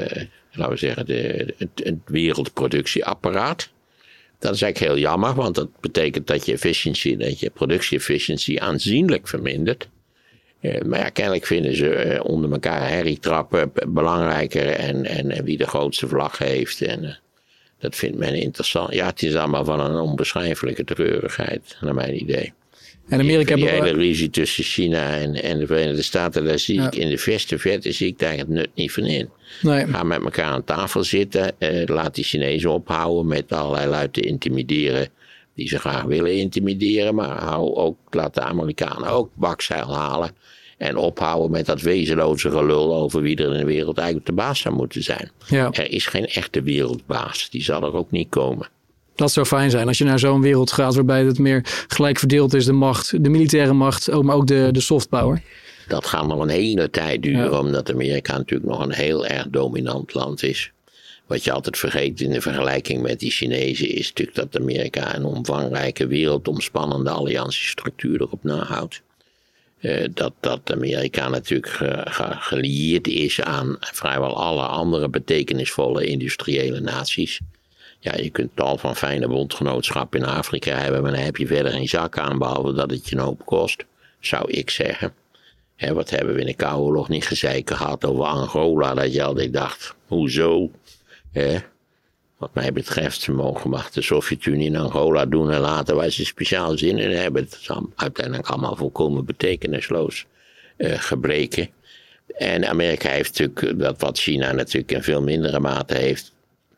[0.52, 3.72] laten we zeggen, de, het, wereldproductieapparaat.
[4.38, 9.28] Dat is eigenlijk heel jammer, want dat betekent dat je efficiëntie, dat je productie-efficiëntie aanzienlijk
[9.28, 9.88] vermindert.
[10.60, 16.08] Uh, maar ja, kennelijk vinden ze onder elkaar herrietrappen belangrijker en, en, wie de grootste
[16.08, 16.82] vlag heeft.
[16.82, 17.18] En
[17.78, 18.94] dat vindt men interessant.
[18.94, 22.52] Ja, het is allemaal van een onbeschrijfelijke treurigheid, naar mijn idee.
[23.08, 26.94] En Amerika Die hele ruzie tussen China en, en de Verenigde Staten, daar zie ik
[26.94, 29.28] in de verste verte zie ik daar het nut niet van in.
[29.62, 29.86] Nee.
[29.86, 31.52] Ga met elkaar aan tafel zitten,
[31.86, 35.08] laat die Chinezen ophouden met allerlei lui te intimideren
[35.54, 40.30] die ze graag willen intimideren, maar hou ook, laat de Amerikanen ook bakzeil halen.
[40.78, 44.60] En ophouden met dat wezenloze gelul over wie er in de wereld eigenlijk de baas
[44.60, 45.30] zou moeten zijn.
[45.46, 45.70] Ja.
[45.72, 47.50] Er is geen echte wereldbaas.
[47.50, 48.68] Die zal er ook niet komen.
[49.14, 52.54] Dat zou fijn zijn als je naar zo'n wereld gaat waarbij het meer gelijk verdeeld
[52.54, 55.42] is, de macht, de militaire macht, maar ook de, de soft power.
[55.88, 57.58] Dat gaat nog een hele tijd duren, ja.
[57.58, 60.72] omdat Amerika natuurlijk nog een heel erg dominant land is.
[61.26, 65.24] Wat je altijd vergeet in de vergelijking met die Chinezen is natuurlijk dat Amerika een
[65.24, 69.02] omvangrijke wereldomspannende alliantiestructuur erop nahoudt.
[69.80, 76.80] Uh, dat, dat Amerika natuurlijk ge, ge, gelieerd is aan vrijwel alle andere betekenisvolle industriële
[76.80, 77.40] naties.
[78.04, 81.72] Ja, je kunt tal van fijne bondgenootschappen in Afrika hebben, maar dan heb je verder
[81.72, 83.84] geen zak aan, behalve dat het je een hoop kost,
[84.20, 85.14] zou ik zeggen.
[85.92, 89.52] Wat hebben we in de Koude Oorlog niet gezeiken gehad over Angola, dat je altijd
[89.52, 90.70] dacht, hoezo?
[92.38, 96.78] Wat mij betreft, mogen mag de Sovjet-Unie in Angola doen en laten waar ze speciaal
[96.78, 97.42] zin in hebben.
[97.42, 100.26] Het is uiteindelijk allemaal volkomen betekenisloos
[100.76, 101.68] uh, gebleken.
[102.26, 106.33] En Amerika heeft natuurlijk, dat wat China natuurlijk in veel mindere mate heeft,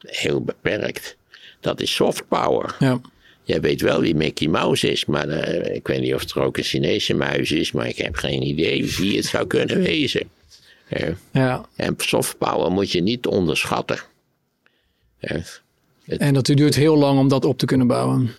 [0.06, 1.16] heel beperkt.
[1.60, 2.76] Dat is soft power.
[2.78, 3.00] Ja.
[3.42, 6.56] Jij weet wel wie Mickey Mouse is, maar uh, ik weet niet of er ook
[6.56, 10.28] een Chinese muis is, maar ik heb geen idee wie het zou kunnen wezen.
[10.88, 11.68] Uh, ja.
[11.76, 13.98] En soft power moet je niet onderschatten.
[15.18, 15.62] Het,
[16.06, 18.30] en dat duurt heel lang om dat op te kunnen bouwen.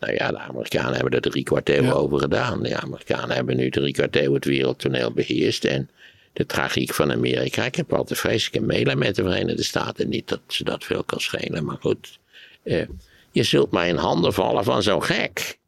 [0.00, 1.92] Nou ja, de Amerikanen hebben er drie kwart eeuw ja.
[1.92, 2.62] over gedaan.
[2.62, 5.64] De Amerikanen hebben nu drie kwart eeuw het wereldtoneel beheerst.
[5.64, 5.90] En
[6.34, 7.64] de tragiek van Amerika.
[7.64, 10.08] Ik heb altijd vreselijke mailen met de Verenigde Staten.
[10.08, 12.18] Niet dat ze dat veel kan schelen, maar goed.
[12.62, 12.86] Eh,
[13.30, 15.58] je zult maar in handen vallen van zo'n gek.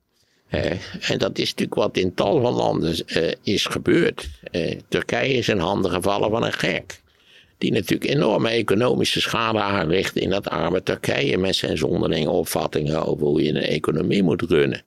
[0.48, 4.28] Eh, en dat is natuurlijk wat in tal van landen eh, is gebeurd.
[4.88, 7.00] Turkije is in handen gevallen van een gek
[7.58, 13.26] die natuurlijk enorme economische schade aanricht in dat arme Turkije met zijn zonderlinge opvattingen over
[13.26, 14.84] hoe je een economie moet runnen.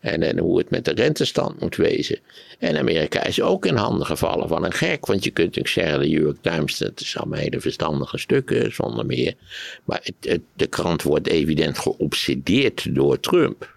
[0.00, 2.18] En, en, hoe het met de rentestand moet wezen.
[2.58, 5.06] En Amerika is ook in handen gevallen van een gek.
[5.06, 8.74] Want je kunt natuurlijk zeggen, de New York Times, dat is allemaal hele verstandige stukken,
[8.74, 9.34] zonder meer.
[9.84, 13.76] Maar het, de krant wordt evident geobsedeerd door Trump.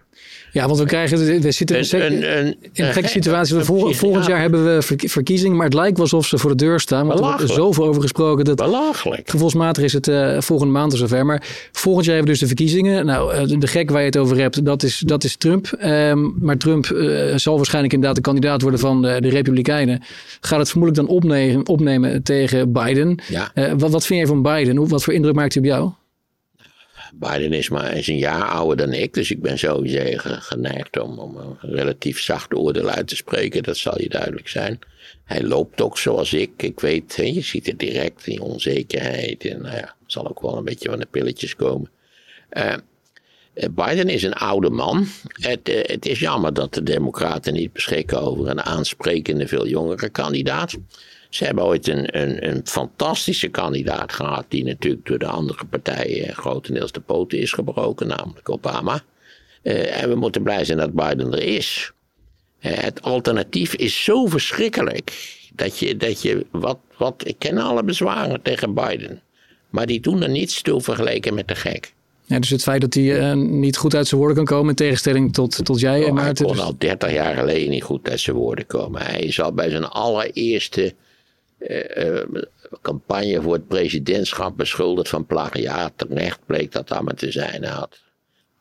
[0.52, 3.58] Ja, want we krijgen, we zitten een, een, een, in een gekke situatie.
[3.58, 6.80] Vol, volgend jaar hebben we verkiezingen, maar het lijkt wel alsof ze voor de deur
[6.80, 7.06] staan.
[7.06, 8.44] Want er wordt er zoveel over gesproken.
[8.44, 9.30] Dat Belachelijk.
[9.30, 11.26] Gevoelsmatig is het uh, volgende maand of zover.
[11.26, 13.06] Maar volgend jaar hebben we dus de verkiezingen.
[13.06, 15.78] Nou, uh, de gek waar je het over hebt, dat is, dat is Trump.
[15.84, 20.02] Um, maar Trump uh, zal waarschijnlijk inderdaad de kandidaat worden van de, de Republikeinen.
[20.40, 23.18] Gaat het vermoedelijk dan opnemen, opnemen tegen Biden.
[23.28, 23.52] Ja.
[23.76, 24.76] wat, wat vind jij van Biden?
[24.76, 25.90] Hoe, wat voor indruk maakt hij op jou?
[27.12, 31.18] Biden is maar eens een jaar ouder dan ik, dus ik ben sowieso geneigd om,
[31.18, 33.62] om een relatief zacht oordeel uit te spreken.
[33.62, 34.78] Dat zal je duidelijk zijn.
[35.24, 36.50] Hij loopt ook zoals ik.
[36.56, 39.44] Ik weet, je ziet het direct, die onzekerheid.
[39.44, 41.90] En nou ja, zal ook wel een beetje van de pilletjes komen.
[42.52, 42.74] Uh,
[43.70, 45.06] Biden is een oude man.
[45.32, 50.08] Het, uh, het, is jammer dat de Democraten niet beschikken over een aansprekende, veel jongere
[50.08, 50.76] kandidaat.
[51.34, 56.34] Ze hebben ooit een, een, een, fantastische kandidaat gehad, die natuurlijk door de andere partijen
[56.34, 59.02] grotendeels de poten is gebroken, namelijk Obama.
[59.62, 61.92] Uh, en we moeten blij zijn dat Biden er is.
[62.60, 65.12] Uh, het alternatief is zo verschrikkelijk
[65.54, 69.22] dat je, dat je wat, wat, ik ken alle bezwaren tegen Biden,
[69.70, 71.94] maar die doen er niets toe vergeleken met de gek.
[72.24, 74.76] Ja, dus het feit dat hij uh, niet goed uit zijn woorden kan komen, in
[74.76, 76.46] tegenstelling tot, tot jij oh, en Maarten.
[76.46, 76.64] Hij kon dus...
[76.64, 79.02] al 30 jaar geleden niet goed uit zijn woorden komen.
[79.02, 80.94] Hij is al bij zijn allereerste
[82.82, 85.92] campagne voor het presidentschap beschuldigd van plagiaat.
[85.96, 87.64] Terecht bleek dat allemaal te zijn.
[87.64, 88.02] Had,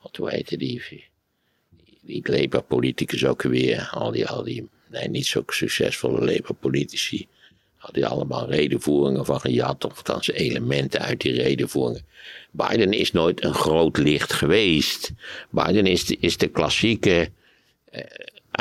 [0.02, 1.04] wat hoe heette die,
[2.02, 7.28] die Labour-politicus ook weer, al die, al die nee, niet zo succesvolle Labour-politici,
[7.76, 12.06] had hij allemaal redenvoeringen van gejat, of althans elementen uit die redenvoeringen.
[12.52, 15.12] Biden is nooit een groot licht geweest.
[15.50, 17.30] Biden is de, is de klassieke
[17.94, 18.02] uh,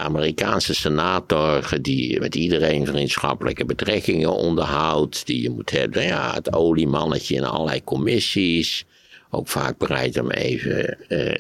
[0.00, 5.26] Amerikaanse senator die met iedereen vriendschappelijke betrekkingen onderhoudt.
[5.26, 8.84] Die je moet hebben, ja, het oliemannetje in allerlei commissies.
[9.30, 11.34] Ook vaak bereid om even uh,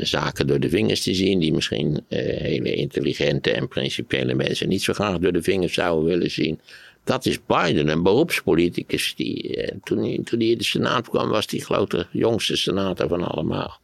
[0.00, 1.38] zaken door de vingers te zien.
[1.38, 6.30] Die misschien hele intelligente en principiële mensen niet zo graag door de vingers zouden willen
[6.30, 6.60] zien.
[7.04, 9.14] Dat is Biden, een beroepspoliticus.
[9.16, 13.80] Die, toen, hij, toen in de Senaat kwam, was hij de jongste senator van allemaal.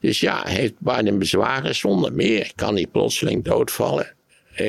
[0.00, 1.74] Dus ja, heeft Biden bezwaren?
[1.74, 2.52] Zonder meer.
[2.54, 4.14] Kan hij plotseling doodvallen?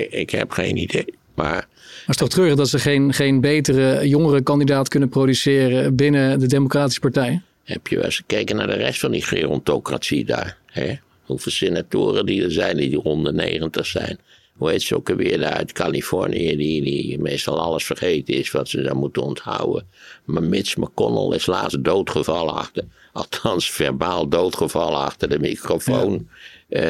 [0.09, 1.05] Ik heb geen idee.
[1.33, 1.67] Maar, maar
[1.99, 6.47] het is toch treurig dat ze geen, geen betere jongere kandidaat kunnen produceren binnen de
[6.47, 7.41] Democratische Partij?
[7.63, 10.57] Heb je wel eens gekeken naar de rest van die gerontocratie daar?
[10.65, 10.95] Hè?
[11.21, 14.19] Hoeveel senatoren die er zijn die rond de 90 zijn.
[14.57, 18.81] Hoe heet ze ook weer uit Californië, die, die meestal alles vergeten is wat ze
[18.81, 19.87] daar moeten onthouden.
[20.25, 22.83] Maar Mitch McConnell is laatst doodgevallen achter
[23.17, 26.29] althans verbaal doodgevallen achter de microfoon.
[26.69, 26.81] Uh,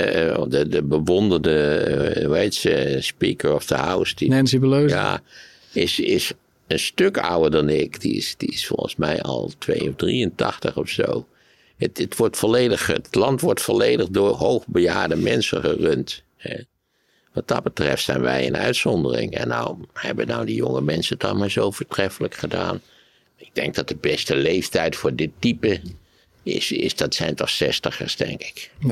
[0.47, 1.85] de, de bewonderde,
[2.17, 4.15] uh, hoe heet ze, Speaker of the House.
[4.15, 4.93] Die, Nancy Pelosi.
[4.93, 5.21] Ja,
[5.73, 6.31] is, is
[6.67, 8.01] een stuk ouder dan ik.
[8.01, 11.27] Die is, die is volgens mij al 2 of 83 of zo.
[11.77, 16.23] Het, het, wordt volledig, het land wordt volledig door hoogbejaarde mensen gerund.
[16.37, 16.55] Hè.
[17.37, 19.35] Wat dat betreft zijn wij een uitzondering.
[19.35, 22.81] En nou hebben nou die jonge mensen het allemaal zo voortreffelijk gedaan.
[23.35, 25.81] Ik denk dat de beste leeftijd voor dit type
[26.43, 28.71] is, is, dat zijn toch zestigers, denk ik.
[28.79, 28.87] Ja.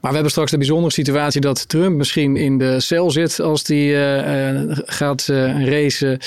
[0.00, 3.66] Maar we hebben straks de bijzondere situatie dat Trump misschien in de cel zit als
[3.66, 6.20] hij uh, uh, gaat uh, een race,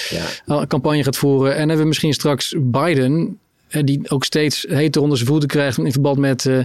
[0.46, 0.66] ja.
[0.66, 1.52] campagne gaat voeren.
[1.54, 3.40] En hebben we misschien straks Biden
[3.84, 6.60] die ook steeds heter onder zijn voeten krijgt in verband met uh,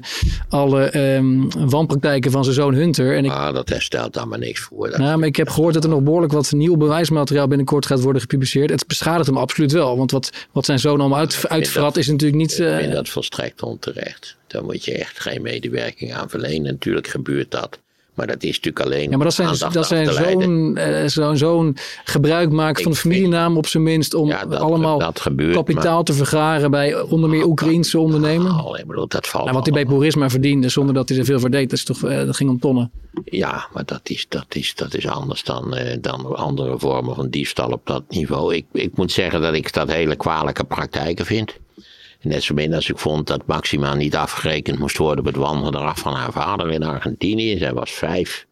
[0.48, 3.16] alle um, wanpraktijken van zijn zoon Hunter.
[3.16, 4.90] En ik, ah, dat herstelt daar maar niks voor.
[4.98, 8.22] Nou, maar ik heb gehoord dat er nog behoorlijk wat nieuw bewijsmateriaal binnenkort gaat worden
[8.22, 8.70] gepubliceerd.
[8.70, 12.40] Het beschadigt hem absoluut wel, want wat, wat zijn zoon allemaal uit, uitvrat is natuurlijk
[12.40, 12.58] niet...
[12.58, 14.36] Uh, ik vind dat volstrekt onterecht.
[14.46, 16.72] Daar moet je echt geen medewerking aan verlenen.
[16.72, 17.78] Natuurlijk gebeurt dat.
[18.20, 19.10] Maar dat is natuurlijk alleen.
[19.10, 23.56] Ja, maar dat zijn, dat zijn zo'n uh, zo, zo'n gebruik maken van de familienaam
[23.56, 24.14] op zijn minst.
[24.14, 28.62] om ja, dat, allemaal dat gebeurt, kapitaal te vergaren bij onder meer Oekraïnse ondernemers.
[28.62, 29.44] Oh, ik bedoel, dat valt.
[29.44, 31.84] Nou, wat hij bij Borisma verdiende zonder dat hij er veel voor deed, dat, is
[31.84, 32.90] toch, uh, dat ging om tonnen.
[33.24, 37.28] Ja, maar dat is, dat is, dat is anders dan, uh, dan andere vormen van
[37.28, 38.54] diefstal op dat niveau.
[38.54, 41.58] Ik, ik moet zeggen dat ik dat hele kwalijke praktijken vind.
[42.22, 45.98] Net zo min als ik vond dat Maxima niet afgerekend moest worden op het wandeldrag
[45.98, 47.58] van haar vader in Argentinië.
[47.58, 48.46] Zij was vijf.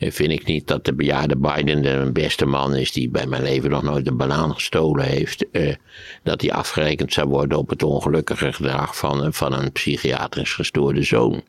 [0.00, 3.42] En vind ik niet dat de bejaarde Biden de beste man is die bij mijn
[3.42, 5.46] leven nog nooit een banaan gestolen heeft.
[5.52, 5.74] Uh,
[6.22, 11.42] dat hij afgerekend zou worden op het ongelukkige gedrag van, van een psychiatrisch gestoorde zoon.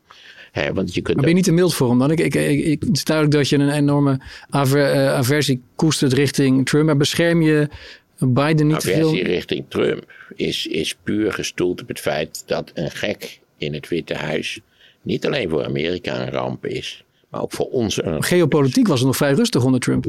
[0.73, 2.11] want je kunt maar ben je niet te mild voor hem dan?
[2.11, 6.65] Ik, ik, ik, het is duidelijk dat je een enorme aver, uh, aversie koestert richting
[6.65, 6.85] Trump.
[6.85, 7.69] Maar bescherm je
[8.27, 9.13] Biden niet Aversie veel...
[9.13, 14.13] richting Trump is, is puur gestoeld op het feit dat een gek in het Witte
[14.13, 14.59] Huis
[15.01, 19.07] niet alleen voor Amerika een ramp is, maar ook voor ons een Geopolitiek was het
[19.07, 20.05] nog vrij rustig onder Trump.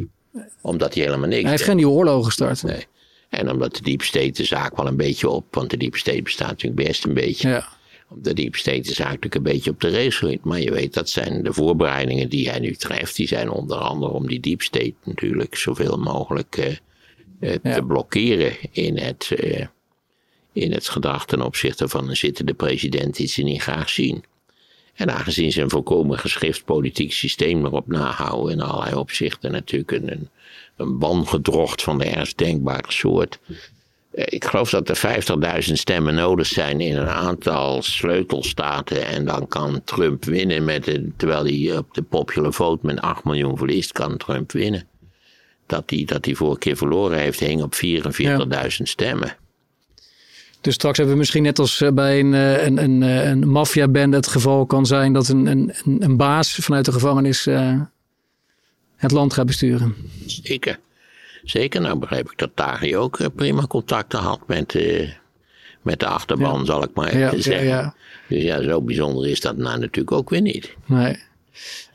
[0.61, 2.63] Omdat hij helemaal niks Hij heeft geen nieuwe oorlogen gestart.
[2.63, 2.87] Nee.
[3.29, 6.23] En omdat de deep state de zaak wel een beetje op, want de deep state
[6.23, 7.49] bestaat natuurlijk best een beetje.
[7.49, 7.69] Ja.
[8.15, 11.09] De deep state de zaak natuurlijk een beetje op de race Maar je weet, dat
[11.09, 13.17] zijn de voorbereidingen die hij nu treft.
[13.17, 16.81] Die zijn onder andere om die deep state natuurlijk zoveel mogelijk
[17.43, 19.67] te blokkeren in het, uh,
[20.53, 24.25] in het gedrag ten opzichte van een zittende president die ze niet graag zien.
[24.95, 30.29] En aangezien ze een volkomen geschift politiek systeem erop nahouden, in allerlei opzichten natuurlijk een,
[30.77, 33.39] een, wangedrocht van de ergst denkbare soort.
[34.11, 35.23] Eh, ik geloof dat er
[35.67, 39.07] 50.000 stemmen nodig zijn in een aantal sleutelstaten.
[39.07, 43.57] En dan kan Trump winnen, met terwijl hij op de popular vote met 8 miljoen
[43.57, 44.87] verliest, kan Trump winnen.
[45.67, 49.37] Dat hij, dat hij vorige keer verloren heeft, hing op 44.000 stemmen.
[50.63, 53.49] Dus straks hebben we misschien net als eh, bij een, eh, een, een, eh, een
[53.49, 57.81] maffiaband het geval kan zijn dat een, een, een baas vanuit de gevangenis uh,
[58.97, 59.97] het land gaat besturen.
[60.27, 60.79] Zeker.
[61.45, 61.81] Zeker.
[61.81, 65.11] Nou begreep ik dat Taghi ook prima contacten had met, uh,
[65.83, 66.65] met de achterban, ja.
[66.65, 67.67] zal ik maar even ja, zeggen.
[67.67, 67.95] Ja,
[68.29, 70.75] dus ja, zo bijzonder is dat nou natuurlijk ook weer niet.
[70.87, 71.17] Nee.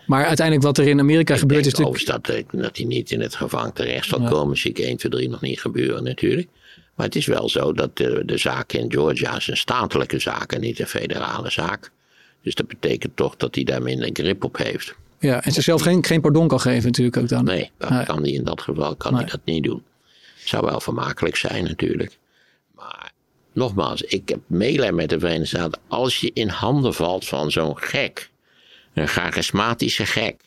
[0.08, 2.06] Maar uiteindelijk wat er in Amerika ik gebeurt is natuurlijk...
[2.06, 5.30] Dat, dat hij niet in het gevangen terecht zal komen, zie ik 1, 2, 3
[5.30, 6.48] nog niet gebeuren natuurlijk.
[6.96, 10.52] Maar het is wel zo dat de, de zaak in Georgia is een statelijke zaak
[10.52, 11.91] en niet een federale zaak.
[12.41, 14.96] Dus dat betekent toch dat hij daar minder grip op heeft.
[15.20, 17.43] Ja, en zichzelf geen, geen pardon kan geven natuurlijk ook dan.
[17.43, 18.06] Nee, dat nee.
[18.06, 19.22] kan hij in dat geval kan nee.
[19.22, 19.84] hij dat niet doen.
[20.46, 22.17] Zou wel vermakelijk zijn natuurlijk.
[22.76, 23.12] Maar
[23.54, 25.82] nogmaals, ik heb meelij met de Verenigde Staten.
[25.88, 28.30] Als je in handen valt van zo'n gek,
[28.97, 30.41] een charismatische gek,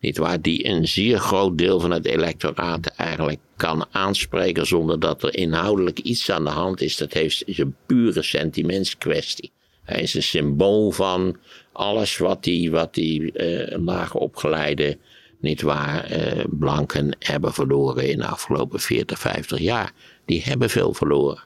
[0.00, 5.22] niet waar, die een zeer groot deel van het electoraat eigenlijk kan aanspreken zonder dat
[5.22, 6.96] er inhoudelijk iets aan de hand is.
[6.96, 9.52] Dat heeft, is een pure sentimentskwestie.
[9.82, 11.36] Hij is een symbool van
[11.72, 14.98] alles wat die, wat die uh, laag opgeleide
[15.40, 19.92] niet waar, eh, blanken hebben verloren in de afgelopen 40, 50 jaar.
[20.24, 21.42] Die hebben veel verloren.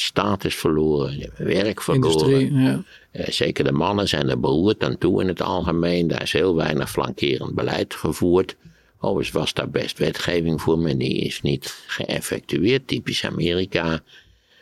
[0.00, 2.30] Status verloren, je hebt werk verloren.
[2.30, 2.82] Industrie, ja.
[3.10, 6.08] Eh, zeker de mannen zijn er beroerd aan toe in het algemeen.
[6.08, 8.56] Daar is heel weinig flankerend beleid gevoerd.
[9.00, 12.86] Overigens was daar best wetgeving voor, maar die is niet geëffectueerd.
[12.86, 14.02] Typisch Amerika.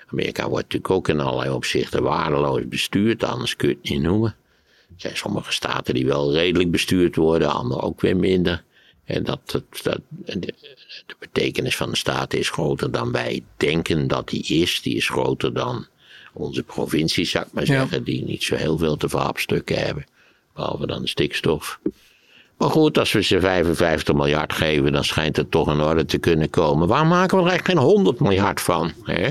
[0.06, 4.36] Amerika wordt natuurlijk ook in allerlei opzichten waardeloos bestuurd, anders kun je het niet noemen.
[4.88, 8.64] Er zijn sommige staten die wel redelijk bestuurd worden, andere ook weer minder.
[9.04, 10.54] En dat, dat, dat, de,
[11.06, 14.80] de betekenis van de staat is groter dan wij denken dat die is.
[14.82, 15.86] Die is groter dan
[16.32, 17.72] onze provincies, zou ik maar Ja.
[17.80, 20.04] zeggen, die niet zo heel veel te verhapstukken hebben.
[20.54, 21.80] Behalve dan de stikstof.
[22.58, 26.18] Maar goed, als we ze 55 miljard geven, dan schijnt het toch in orde te
[26.18, 26.88] kunnen komen.
[26.88, 28.92] Waarom maken we er eigenlijk geen 100 miljard van?
[29.02, 29.28] Hè?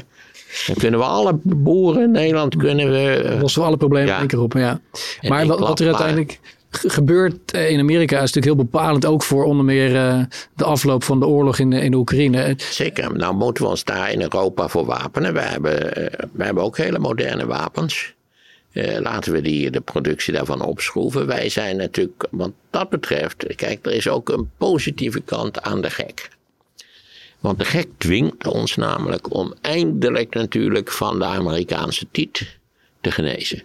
[0.68, 3.38] Dan kunnen we alle boeren in Nederland kunnen we.
[3.42, 4.14] lossen we alle problemen Ja.
[4.14, 4.54] in één keer op.
[4.54, 4.82] Ja.
[5.22, 6.40] En Maar wat, wat er uiteindelijk
[6.72, 10.24] gebeurt eh, in Amerika is natuurlijk heel bepalend ook voor onder meer eh,
[10.56, 12.54] de afloop van de oorlog in, in de Oekraïne.
[12.58, 15.34] Zeker, nou moeten we ons daar in Europa voor wapenen.
[15.34, 18.14] We hebben, eh, we hebben ook hele moderne wapens.
[19.00, 21.28] Laten we die, de productie daarvan opschroeven.
[21.28, 25.90] Wij zijn natuurlijk, wat dat betreft, kijk, er is ook een positieve kant aan de
[25.90, 26.30] gek.
[27.40, 32.58] Want de gek dwingt ons namelijk om eindelijk natuurlijk van de Amerikaanse tiet
[33.02, 33.64] te genezen.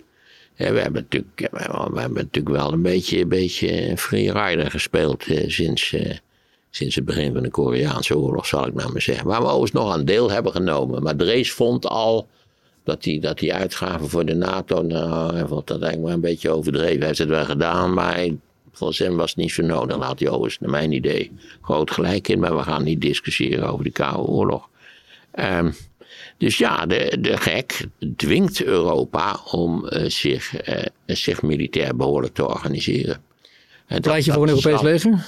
[0.56, 1.48] Ja, we, hebben natuurlijk,
[1.92, 6.16] we hebben- natuurlijk wel een beetje, een beetje free rider gespeeld eh, sinds, eh,
[6.70, 9.26] sinds het begin van de Koreaanse oorlog, zal ik nou maar zeggen.
[9.26, 11.02] Waar we overigens nog aan deel hebben genomen.
[11.02, 12.26] Maar Drees vond al
[12.84, 16.20] dat die, dat die uitgaven voor de NATO, nou, hij vond dat eigenlijk maar een
[16.32, 16.98] beetje overdreven.
[16.98, 18.36] Hij heeft het wel gedaan, maar hij,
[18.72, 19.96] volgens hem was het niet zo nodig.
[19.96, 22.38] Daar had hij overigens, naar mijn idee, groot gelijk in.
[22.38, 24.68] Maar we gaan niet discussiëren over de Koude Oorlog.
[25.30, 25.70] Ehm,
[26.38, 32.48] dus ja, de, de gek dwingt Europa om eh, zich, eh, zich militair behoorlijk te
[32.48, 33.22] organiseren.
[33.86, 35.26] En Pleit je voor een Europees leger?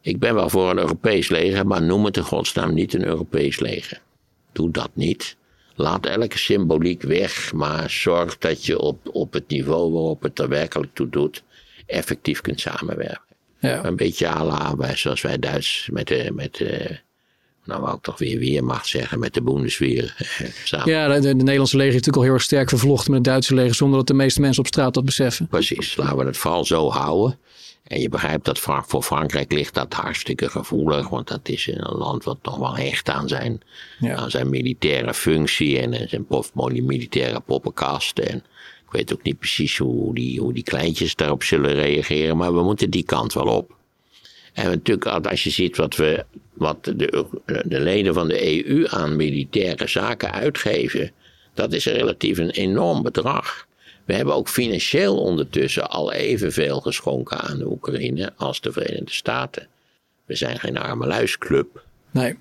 [0.00, 3.60] ik ben wel voor een Europees leger, maar noem het in godsnaam niet een Europees
[3.60, 4.00] leger.
[4.52, 5.36] Doe dat niet.
[5.74, 10.48] Laat elke symboliek weg, maar zorg dat je op, op het niveau waarop het er
[10.48, 11.42] werkelijk toe doet,
[11.86, 13.36] effectief kunt samenwerken.
[13.58, 13.84] Ja.
[13.84, 16.98] Een beetje à la, zoals wij Duits met de, met de,
[17.66, 20.88] nou wou ik toch weer Weermacht zeggen, met de Bundesweer eh, samen.
[20.92, 23.54] Ja, de, de Nederlandse leger is natuurlijk al heel erg sterk vervlochten met het Duitse
[23.54, 25.46] leger, zonder dat de meeste mensen op straat dat beseffen.
[25.48, 27.38] Precies, laten we het vooral zo houden.
[27.86, 32.24] En je begrijpt dat voor Frankrijk ligt dat hartstikke gevoelig, want dat is een land
[32.24, 33.60] wat nog wel hecht aan zijn,
[33.98, 34.16] Ja.
[34.16, 36.26] aan zijn militaire functie en zijn
[36.86, 38.18] militaire poppenkast.
[38.18, 38.36] En
[38.86, 42.62] ik weet ook niet precies hoe die, hoe die kleintjes daarop zullen reageren, maar we
[42.62, 43.75] moeten die kant wel op.
[44.56, 47.26] En natuurlijk, als je ziet wat, we, wat de,
[47.64, 51.10] de leden van de EU aan militaire zaken uitgeven,
[51.54, 53.66] dat is relatief een enorm bedrag.
[54.04, 59.68] We hebben ook financieel ondertussen al evenveel geschonken aan de Oekraïne als de Verenigde Staten.
[60.24, 61.84] We zijn geen armeluisclub.
[62.16, 62.34] Nee.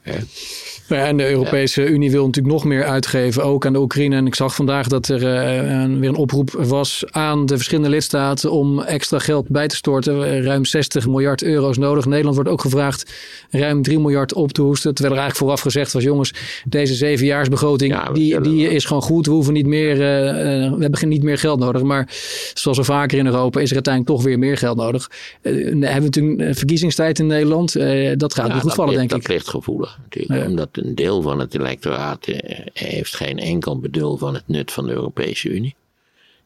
[0.87, 4.15] Ja, en de Europese Unie wil natuurlijk nog meer uitgeven, ook aan de Oekraïne.
[4.15, 8.51] En ik zag vandaag dat er eh, weer een oproep was aan de verschillende lidstaten
[8.51, 10.25] om extra geld bij te storten.
[10.25, 12.05] Eh, Ruim 60 miljard euro is nodig.
[12.05, 13.11] Nederland wordt ook gevraagd
[13.49, 14.93] ruim 3 miljard op te hoesten.
[14.93, 16.33] Terwijl er eigenlijk vooraf gezegd was, jongens,
[16.67, 19.25] deze zevenjaarsbegroting, Ja, die, die is gewoon goed.
[19.25, 20.33] We hoeven niet meer, eh,
[20.71, 21.81] we hebben geen- niet meer geld nodig.
[21.81, 22.09] Maar
[22.53, 25.09] zoals er vaker in Europa is er uiteindelijk toch weer meer geld nodig.
[25.41, 27.73] Eh, we hebben natuurlijk verkiezingstijd in Nederland.
[28.19, 29.27] Dat gaat niet goed vallen, ligt, denk ik.
[29.27, 30.41] Dat ligt gevoelig natuurlijk.
[30.41, 30.47] Ja.
[30.47, 34.85] Omdat een deel van het electoraat eh, heeft geen enkel bedul van het nut van
[34.85, 35.75] de Europese Unie.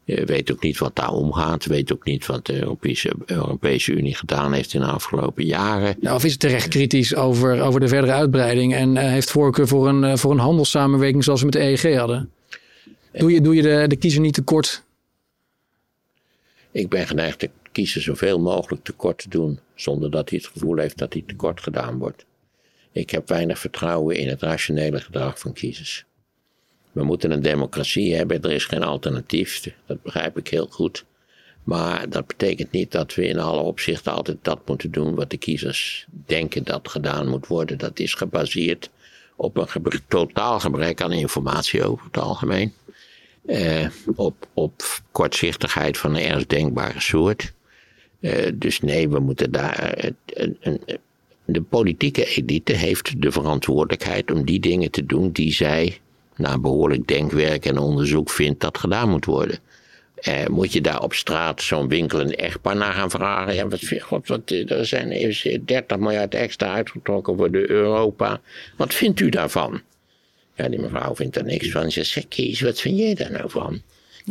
[0.04, 1.66] Weet ook niet wat daar omgaat.
[1.66, 5.96] Weet ook niet wat de Europese, Europese Unie gedaan heeft in de afgelopen jaren.
[6.00, 9.68] Nou, of is het terecht kritisch over, over de verdere uitbreiding en eh, heeft voorkeur
[9.68, 12.30] voor een, eh, voor een handelssamenwerking zoals we met de EEG hadden?
[13.12, 14.84] Doe je, doe je de, de kiezer niet tekort?
[16.70, 19.58] Ik ben geneigd te kiezen zoveel mogelijk tekort te doen.
[19.74, 22.24] Zonder dat hij het gevoel heeft dat hij tekort gedaan wordt.
[22.92, 26.04] Ik heb weinig vertrouwen in het rationele gedrag van kiezers.
[26.92, 29.68] We moeten een democratie hebben, er is geen alternatief.
[29.86, 31.04] Dat begrijp ik heel goed.
[31.64, 35.36] Maar dat betekent niet dat we in alle opzichten altijd dat moeten doen wat de
[35.36, 37.78] kiezers denken dat gedaan moet worden.
[37.78, 38.90] Dat is gebaseerd
[39.36, 42.72] op een totaal gebrek aan informatie over het algemeen.
[43.46, 47.52] Eh, op, op kortzichtigheid van een ergens denkbare soort.
[48.20, 49.78] Eh, dus nee, we moeten daar.
[49.78, 50.82] eh, een- een-
[51.52, 55.98] de politieke elite heeft de verantwoordelijkheid om die dingen te doen die zij,
[56.36, 59.58] na behoorlijk denkwerk en onderzoek, vindt dat gedaan moet worden.
[60.14, 63.54] Eh, moet je daar op straat zo'n winkelend echtpaar naar gaan vragen?
[63.54, 68.40] Ja, wat, god, wat, eh, er zijn even 30 miljard extra uitgetrokken voor de Europa.
[68.76, 69.80] Wat vindt u daarvan?
[70.54, 71.82] Ja, die mevrouw vindt er niks van.
[71.82, 73.82] Ze zegt, zeg Kees, wat vind jij daar nou van?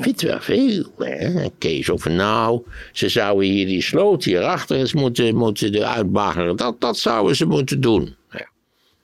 [0.02, 0.84] Vindt wel veel.
[0.98, 1.46] Hè?
[1.58, 6.56] Kees over nou, ze zouden hier die sloot hierachter eens moeten, moeten eruit baggeren.
[6.56, 8.16] Dat, dat zouden ze moeten doen.
[8.32, 8.48] Ja.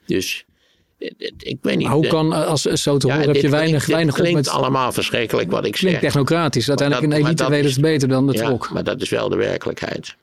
[0.06, 0.44] Dus
[1.38, 1.86] ik weet niet.
[1.86, 4.34] Maar hoe eh, kan, als zo te ja, horen, heb je weinig, klinkt, weinig klinkt
[4.34, 4.48] met...
[4.48, 6.10] allemaal verschrikkelijk wat ik Klinkt zeg.
[6.10, 6.68] technocratisch.
[6.68, 9.08] Uiteindelijk Maar een dat- elite dat weet is- beter dan de Ja, maar dat is
[9.08, 10.14] wel de werkelijkheid.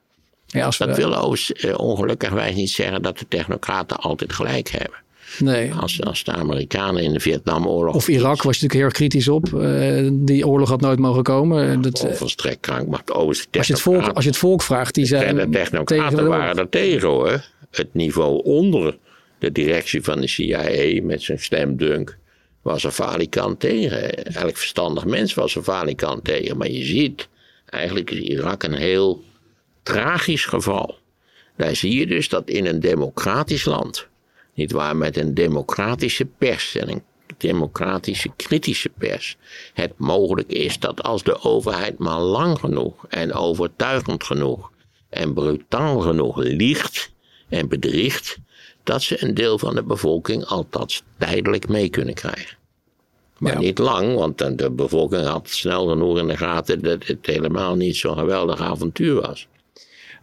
[0.46, 4.68] Ja, als we, Dat wil overigens eh, ongelukkigwijs niet zeggen dat de technocraten altijd gelijk
[4.68, 4.98] hebben.
[5.38, 5.72] Nee.
[5.74, 7.94] Als, als de Amerikanen in de Vietnamoorlog.
[7.94, 9.60] Of Irak was je natuurlijk heel erg kritisch op.
[9.60, 11.70] Eh, die oorlog had nooit mogen komen.
[11.70, 14.62] Eh, Dat, eh, volstrekt krank, maar de als, je het volk, als je het volk
[14.62, 16.36] vraagt, die En zijn de tegen technocraten oorlog.
[16.36, 17.44] waren er tegen hoor.
[17.70, 18.98] Het niveau onder
[19.38, 22.18] de directie van de CIA met zijn stemdunk
[22.62, 24.24] was er falikant tegen.
[24.34, 26.56] Elk verstandig mens was er falikant tegen.
[26.56, 27.28] Maar je ziet,
[27.66, 29.22] eigenlijk is Irak een heel
[29.82, 30.98] tragisch geval.
[31.56, 34.08] Daar zie je dus dat in een democratisch land,
[34.54, 37.02] niet waar, met een democratische pers en een
[37.36, 39.36] democratische kritische pers,
[39.74, 44.70] het mogelijk is dat als de overheid maar lang genoeg en overtuigend genoeg
[45.08, 47.12] en brutaal genoeg liegt
[47.48, 48.38] en bedriegt,
[48.82, 52.56] dat ze een deel van de bevolking althans tijdelijk mee kunnen krijgen.
[53.38, 53.58] Maar Ja.
[53.58, 57.96] niet lang, want de bevolking had snel genoeg in de gaten dat het helemaal niet
[57.96, 59.46] zo'n geweldig avontuur was.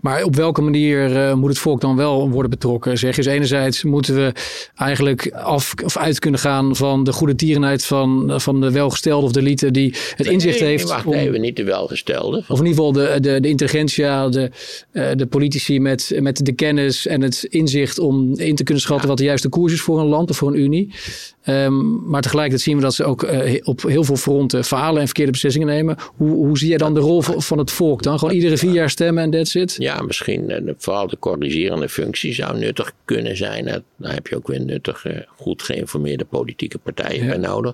[0.01, 2.97] Maar op welke manier eh, moet het volk dan wel worden betrokken?
[2.97, 4.31] Zeg dus enerzijds moeten we
[4.75, 9.31] eigenlijk af of uit kunnen gaan van de goede tierenheid van, van de welgestelde of
[9.31, 10.89] de elite die het inzicht Nee, heeft.
[10.89, 12.37] Wacht om- even, niet de welgestelde.
[12.47, 14.51] Of in ieder geval de, de, de intelligentia, de,
[14.91, 19.07] eh, de politici met, met de kennis en het inzicht om in te kunnen schatten
[19.07, 20.93] wat de juiste koers is voor een land of voor een unie.
[21.41, 25.05] Ehm, maar tegelijkertijd zien we dat ze ook eh, op heel veel fronten falen en
[25.05, 25.95] verkeerde beslissingen nemen.
[26.15, 28.19] Hoe, hoe zie jij dan de rol van van het volk dan?
[28.19, 29.75] Gewoon iedere vier jaar stemmen en that's it?
[29.77, 33.65] Ja, misschien eh, vooral de corrigerende functie zou nuttig kunnen zijn.
[33.97, 37.27] Daar heb je ook weer nuttig, eh, goed geïnformeerde politieke partijen Ja.
[37.29, 37.73] bij nodig.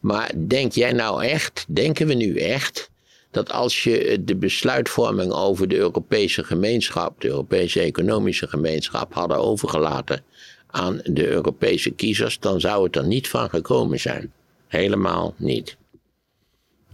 [0.00, 2.90] Maar denk jij nou echt, denken we nu echt,
[3.30, 9.38] dat als je eh, de besluitvorming over de Europese gemeenschap, de Europese economische gemeenschap, hadden
[9.38, 10.24] overgelaten
[10.66, 14.32] aan de Europese kiezers, dan zou het er niet van gekomen zijn?
[14.68, 15.76] Helemaal niet.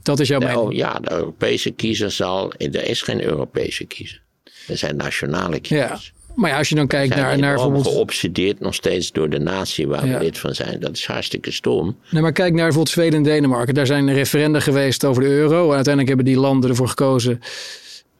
[0.03, 0.77] Dat is jouw De, mening.
[0.77, 2.53] ja, de Europese kiezer zal.
[2.53, 4.23] Er is geen Europese kiezer.
[4.69, 5.59] Er zijn nationale Ja.
[5.61, 6.13] kiezers.
[6.35, 7.87] Maar ja, als je dan kijkt naar, naar bijvoorbeeld.
[7.87, 10.19] geobsedeerd nog steeds door de natie waar Ja.
[10.19, 10.81] we lid van zijn.
[10.81, 11.97] Dat is hartstikke stom.
[12.11, 13.75] Nee, maar kijk naar bijvoorbeeld Zweden en Denemarken.
[13.75, 15.69] Daar zijn referenda geweest over de euro.
[15.69, 17.41] En uiteindelijk hebben die landen ervoor gekozen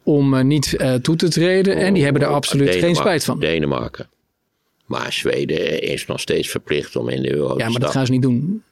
[0.03, 1.75] om eh, niet eh, toe te treden.
[1.77, 3.39] En die hebben er absoluut geen spijt van.
[3.39, 4.09] Denemarken.
[4.85, 7.91] Maar Zweden is nog steeds verplicht om in de euro Ja, te maar dat stappen.
[7.91, 8.63] gaan ze niet doen.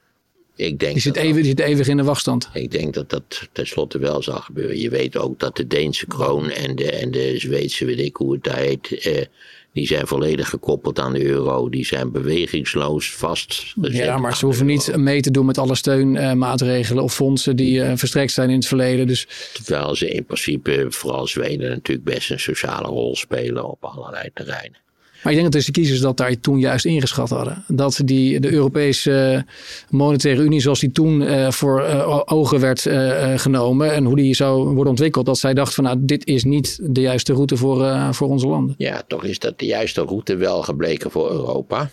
[0.59, 2.49] Ik denk Die zit, dat even, die zit eeuwig in de wachtstand.
[2.53, 4.79] Ik denk dat dat tenslotte wel zal gebeuren.
[4.79, 8.33] Je weet ook dat de Deense kroon en de, en de Zweedse, weet ik hoe
[8.33, 9.25] het daar heet, eh,
[9.73, 11.69] die zijn volledig gekoppeld aan de euro.
[11.69, 13.73] Die zijn bewegingsloos vast.
[13.81, 17.97] Ja, maar ze hoeven niet mee te doen met alle steunmaatregelen of fondsen die eh,
[17.97, 19.07] verstrekt zijn in het verleden.
[19.07, 24.29] Dus Terwijl ze in principe, vooral Zweden, natuurlijk best een sociale rol spelen op allerlei
[24.33, 24.77] terreinen.
[25.23, 27.63] Maar ik denk dat dus de kiezers dat daar toen juist ingeschat hadden.
[27.67, 29.45] Dat die, de Europese
[29.89, 34.15] Monetaire Unie zoals die toen eh, voor eh, ogen werd eh, eh, genomen en hoe
[34.15, 35.25] die zou worden ontwikkeld.
[35.25, 38.47] Dat zij dachten van nou dit is niet de juiste route voor, eh, voor onze
[38.47, 38.75] landen.
[38.77, 41.89] Ja, toch is dat de juiste route wel gebleken voor Europa.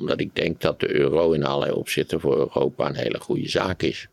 [0.00, 3.82] Omdat ik denk dat de euro in allerlei opzichten voor Europa een hele goede zaak
[3.82, 4.08] is.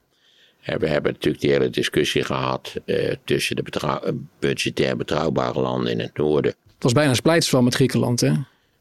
[0.61, 3.97] En we hebben natuurlijk die hele discussie gehad eh, tussen de eh,
[4.39, 6.55] budgetair betrouwbare landen in het noorden.
[6.83, 8.21] Het was bijna een splijtsval met Griekenland.
[8.21, 8.31] Hè?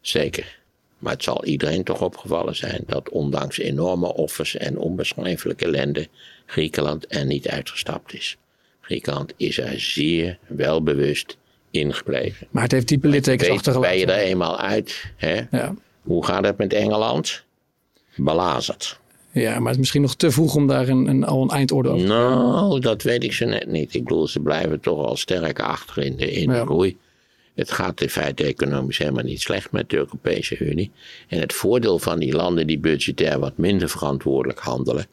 [0.00, 0.58] Zeker.
[0.98, 6.08] Maar het zal iedereen toch opgevallen zijn dat ondanks enorme offers en onbeschrijfelijke ellende
[6.46, 8.36] Griekenland er niet uitgestapt is.
[8.80, 11.36] Griekenland is er zeer welbewust
[11.70, 12.46] ingebleven.
[12.50, 14.22] Maar het heeft diepe littekens Weet, ben je achtergelaten.
[14.24, 15.12] er eenmaal uit?
[15.16, 15.40] Hè?
[15.50, 15.74] Ja.
[16.02, 17.44] Hoe gaat het met Engeland?
[18.16, 18.98] Belazerd.
[19.32, 21.88] ja, maar het is misschien nog te vroeg om daar een, een, al een eindorde
[21.88, 23.94] over Nou, dat weet ik zo net niet.
[23.94, 26.64] Ik bedoel, ze blijven toch al sterk achter in de, in de Ja.
[26.64, 26.96] groei.
[27.54, 30.90] Het gaat in feite economisch helemaal niet slecht met de Europese Unie.
[31.28, 35.06] En het voordeel van die landen die budgetair wat minder verantwoordelijk handelen,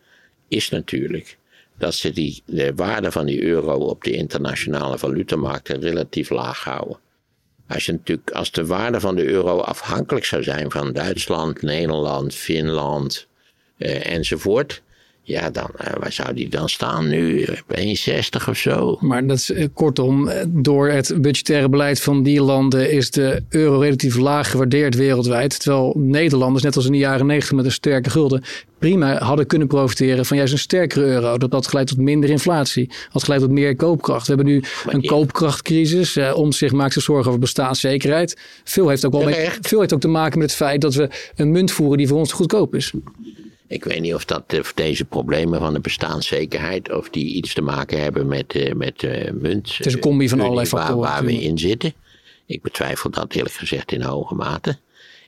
[0.47, 1.37] is natuurlijk
[1.77, 6.99] dat ze die, de waarde van die euro op de internationale valutamarkten relatief laag houden.
[7.67, 12.35] Als, je natuurlijk, als de waarde van de euro afhankelijk zou zijn van Duitsland, Nederland,
[12.35, 13.27] Finland
[13.77, 14.81] eh, enzovoort.
[15.29, 17.43] Ja, dan, eh, waar zou die dan staan nu?
[17.43, 18.97] Op 1,60 of zo?
[18.99, 23.43] Maar dat is eh, kortom, eh, door het budgettaire beleid van die landen is de
[23.49, 25.59] euro relatief laag gewaardeerd wereldwijd.
[25.59, 28.43] Terwijl Nederlanders, net als in de jaren 90 met een sterke gulden,
[28.79, 31.37] prima hadden kunnen profiteren van juist een sterkere euro.
[31.37, 34.27] Dat had geleid tot minder inflatie, had geleid tot meer koopkracht.
[34.27, 36.15] We hebben nu een koopkrachtcrisis.
[36.15, 38.37] Eh, om zich maakt zich zorgen over bestaanszekerheid.
[38.63, 41.09] Veel heeft, ook wel met, veel heeft ook te maken met het feit dat we
[41.35, 42.93] een munt voeren die voor ons te goedkoop is.
[43.69, 47.61] Ik weet niet of, dat, of deze problemen van de bestaanszekerheid, of die iets te
[47.61, 49.77] maken hebben met, uh, met uh, munt.
[49.77, 50.97] Het is een combi van allerlei factoren.
[50.99, 51.93] Waar, waar we in zitten.
[52.45, 54.77] Ik betwijfel dat eerlijk gezegd in hoge mate.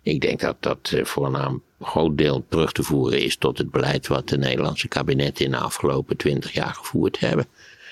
[0.01, 4.07] Ik denk dat dat voor een groot deel terug te voeren is tot het beleid
[4.07, 7.47] wat de Nederlandse kabinetten in de afgelopen twintig jaar gevoerd hebben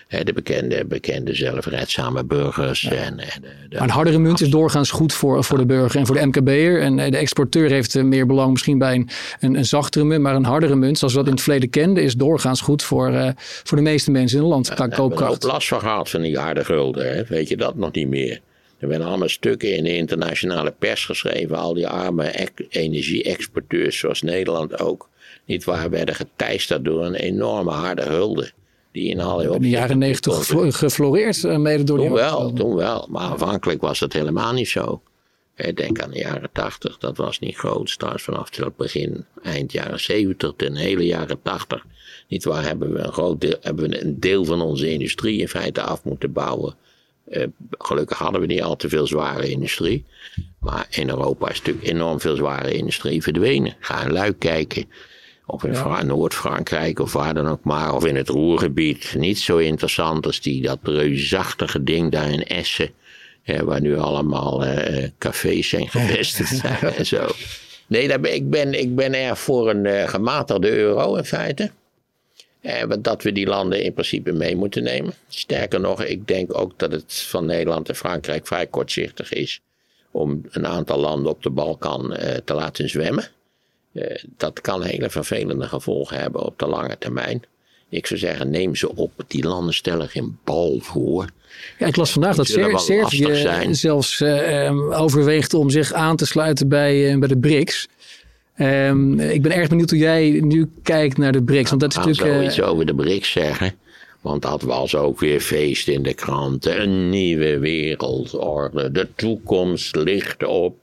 [0.09, 2.83] de bekende, bekende zelfredzame burgers.
[2.83, 3.23] En, de,
[3.69, 6.25] de maar een hardere munt is doorgaans goed voor, voor de burger en voor de
[6.25, 6.81] MKB'er.
[6.81, 10.21] En de exporteur heeft meer belang misschien bij een, een, een, zachtere munt.
[10.21, 13.11] Maar een hardere munt, zoals we dat in het verleden kenden, is doorgaans goed voor,
[13.11, 14.73] uh, voor de meeste mensen in het land.
[14.73, 15.19] Qua koopkracht.
[15.19, 17.15] We hebben last van gehad van die harde gulden.
[17.15, 17.23] Hè?
[17.23, 18.41] Weet je dat nog niet meer?
[18.77, 21.57] Er werden allemaal stukken in de internationale pers geschreven.
[21.57, 25.09] Al die arme energie-exporteurs, zoals Nederland ook.
[25.45, 28.51] Niet waar, werden geteisterd door een enorme harde hulde
[28.91, 29.19] die in
[29.51, 33.07] In de jaren negentig gefloreerd, eh, mede door toen wel, toen wel.
[33.09, 35.01] Maar aanvankelijk was het helemaal niet zo.
[35.73, 37.89] Denk aan de jaren tachtig, dat was niet groot.
[37.89, 41.85] Straks vanaf het begin, eind jaren zeventig, de hele jaren tachtig.
[42.27, 45.47] Niet waar hebben we een groot deel, hebben we een deel van onze industrie in
[45.47, 46.75] feite af moeten bouwen.
[47.29, 50.05] Uh, gelukkig hadden we niet al te veel zware industrie.
[50.59, 53.75] Maar in Europa is natuurlijk enorm veel zware industrie verdwenen.
[53.79, 54.85] Ga een luik kijken.
[55.51, 56.03] Of in ja.
[56.03, 57.95] Noord-Frankrijk of waar dan ook maar.
[57.95, 59.15] Of in het Roergebied.
[59.17, 62.91] Niet zo interessant als die, dat reusachtige ding daar in Essen.
[63.63, 67.27] waar nu allemaal uh, cafés zijn gevestigd zijn en zo.
[67.87, 71.71] Nee, daar ben, ik, ben, ik ben er voor een uh, gematigde euro in feite.
[72.61, 75.13] Eh, dat we die landen in principe mee moeten nemen.
[75.27, 79.61] Sterker nog, ik denk ook dat het van Nederland en Frankrijk vrij kortzichtig is.
[80.11, 83.27] om een aantal landen op de Balkan uh, te laten zwemmen.
[83.93, 87.43] Eh, dat kan hele vervelende gevolgen hebben op de lange termijn.
[87.89, 89.11] Ik zou zeggen, neem ze op.
[89.27, 91.25] Die landen stellen geen bal voor.
[91.79, 97.13] Ja, ik las vandaag dat Servië zelfs uh, overweegt om zich aan te sluiten bij,
[97.13, 97.87] uh, bij de BRICS.
[98.57, 101.69] Um, ik ben erg benieuwd hoe jij nu kijkt naar de BRICS.
[101.69, 102.41] Want dat is natuurlijk.
[102.41, 103.73] Ik iets over de BRICS zeggen.
[104.21, 106.81] Want dat was ook weer feest in de kranten.
[106.81, 108.91] Een nieuwe wereldorde.
[108.91, 110.75] De toekomst ligt op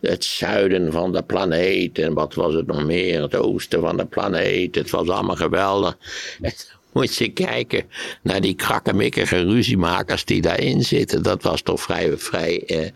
[0.00, 4.06] het zuiden van de planeet en wat was het nog meer, het oosten van de
[4.06, 4.74] planeet.
[4.74, 5.96] Het was allemaal geweldig.
[6.92, 7.84] moet je kijken
[8.22, 11.22] naar die krakkemikkige ruziemakers die daarin zitten.
[11.22, 12.90] Dat was toch vrij, vrij eh,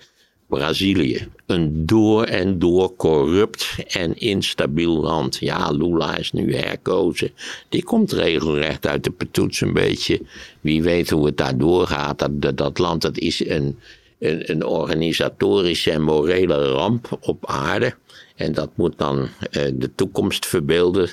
[0.46, 1.28] Brazilië.
[1.46, 5.36] Een door en door corrupt en instabiel land.
[5.40, 7.30] Ja, Lula is nu herkozen.
[7.68, 10.20] Die komt regelrecht uit de petoets een beetje.
[10.60, 12.18] Wie weet hoe het daar doorgaat.
[12.18, 13.78] Dat, dat land dat is een
[14.24, 17.94] een, een organisatorische en morele ramp op aarde.
[18.36, 21.10] En dat moet dan eh, de toekomst verbeelden.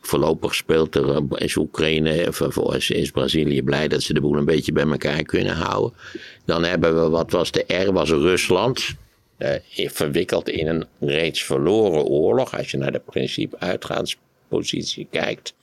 [0.00, 2.32] Voorlopig speelt er, is Oekraïne,
[2.88, 5.98] is Brazilië blij dat ze de boel een beetje bij elkaar kunnen houden.
[6.44, 8.94] Dan hebben we, wat was de R, was Rusland.
[9.36, 12.56] Eh, verwikkeld in een reeds verloren oorlog.
[12.56, 15.54] Als je naar de principe uitgaanspositie kijkt.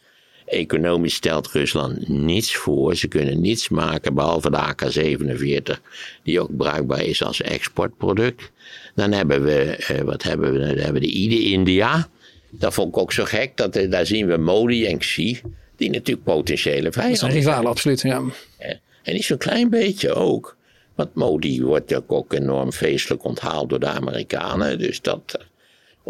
[0.52, 2.95] Economisch stelt Rusland niets voor.
[2.95, 5.82] Ze kunnen niets maken behalve de AK-47,
[6.24, 8.52] die ook bruikbaar is als exportproduct.
[8.95, 10.60] Dan hebben we, eh, wat hebben we?
[10.60, 12.08] Dan hebben we de IDE-India.
[12.49, 13.58] Dat vond ik ook zo gek.
[13.58, 15.41] Dat, eh, daar zien we Modi en Xi,
[15.76, 17.32] die natuurlijk potentiële vijanden zijn.
[17.32, 18.22] rivalen, absoluut, ja.
[19.04, 20.58] En niet zo'n klein beetje ook.
[20.95, 24.80] Want Modi wordt ook enorm feestelijk onthaald door de Amerikanen.
[24.80, 25.39] Dus dat,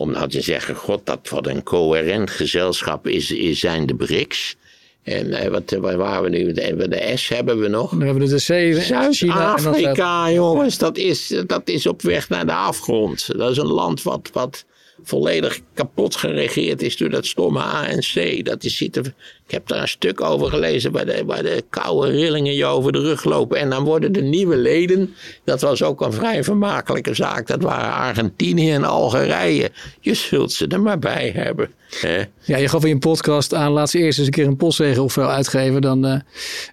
[0.01, 4.55] om nou te zeggen, god, dat wat een coherent gezelschap is, is zijn de BRICS.
[5.03, 6.53] En eh, wat, waar waren we nu?
[6.53, 7.89] De, de S hebben we nog.
[7.89, 8.81] Dan hebben we de C.
[8.81, 13.37] Zuid-Afrika, jongens, dat is, dat is op weg naar de afgrond.
[13.37, 14.65] Dat is een land wat, wat
[15.03, 18.45] volledig kapot geregeerd is door dat stomme ANC.
[18.45, 22.53] Dat is, ik heb daar een stuk over gelezen waar de, waar de koude rillingen
[22.53, 23.57] je over de rug lopen.
[23.57, 27.47] En dan worden de nieuwe leden, dat was ook een vrij vermakelijke zaak.
[27.47, 29.71] Dat waren Argentinië en Algerije.
[29.99, 31.69] Je zult ze er maar bij hebben.
[31.99, 32.23] Hè?
[32.41, 35.03] Ja, je gaf in je podcast aan, laat ze eerst eens een keer een postzegel
[35.03, 35.81] of uitgeven.
[35.81, 36.19] Dan, uh,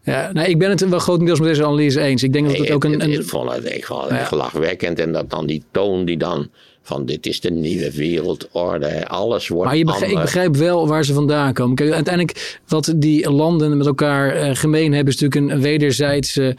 [0.03, 2.23] ja, nou, ik ben het wel grotendeels met deze analyse eens.
[2.23, 3.03] Ik denk dat het ook een...
[3.03, 3.13] een...
[3.13, 4.29] Ik vond het echt wel ja.
[4.31, 4.99] lachwekkend.
[4.99, 6.51] En dat dan die toon die dan
[6.89, 11.05] van dit is de nieuwe wereldorde, alles wordt Maar je begrijp, ik begrijp wel waar
[11.05, 11.77] ze vandaan komen.
[11.77, 15.15] Kijk, uiteindelijk wat die landen met elkaar uh, gemeen hebben...
[15.15, 16.57] is natuurlijk een wederzijdse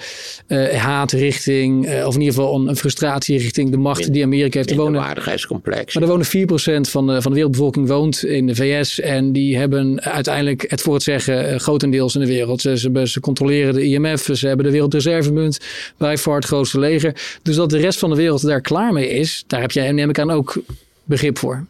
[0.48, 1.86] uh, haat richting...
[1.86, 4.72] Uh, of in ieder geval een, frustratie richting de macht die Amerika heeft.
[4.72, 5.94] Er wonen, waardigheidscomplex.
[5.94, 9.00] Maar er wonen 4% van de, van de wereldbevolking woont in de VS...
[9.00, 12.62] en die hebben uiteindelijk het voor het zeggen grotendeels in de wereld.
[12.62, 15.60] Ze, ze, ze controleren de IMF, ze hebben de Wereldreservemunt...
[15.98, 17.40] bij far het grootste leger.
[17.44, 19.44] Dus dat de rest van de wereld daar klaar mee is...
[19.48, 20.62] daar heb jij, neem ik kan ook
[21.04, 21.66] begrip voor?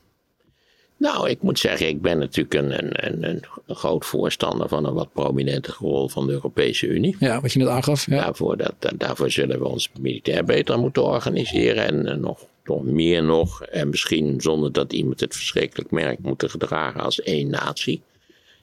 [0.97, 5.13] Nou, ik moet zeggen, ik ben natuurlijk een, een, een, groot voorstander van een wat
[5.13, 7.15] prominente rol van de Europese Unie.
[7.19, 8.05] Ja, wat je net aangaf.
[8.05, 8.21] Ja.
[8.23, 13.63] Daarvoor, dat, daarvoor zullen we ons militair beter moeten organiseren en nog toch meer nog,
[13.63, 18.01] en misschien zonder dat iemand het verschrikkelijk merkt, moeten gedragen als één natie.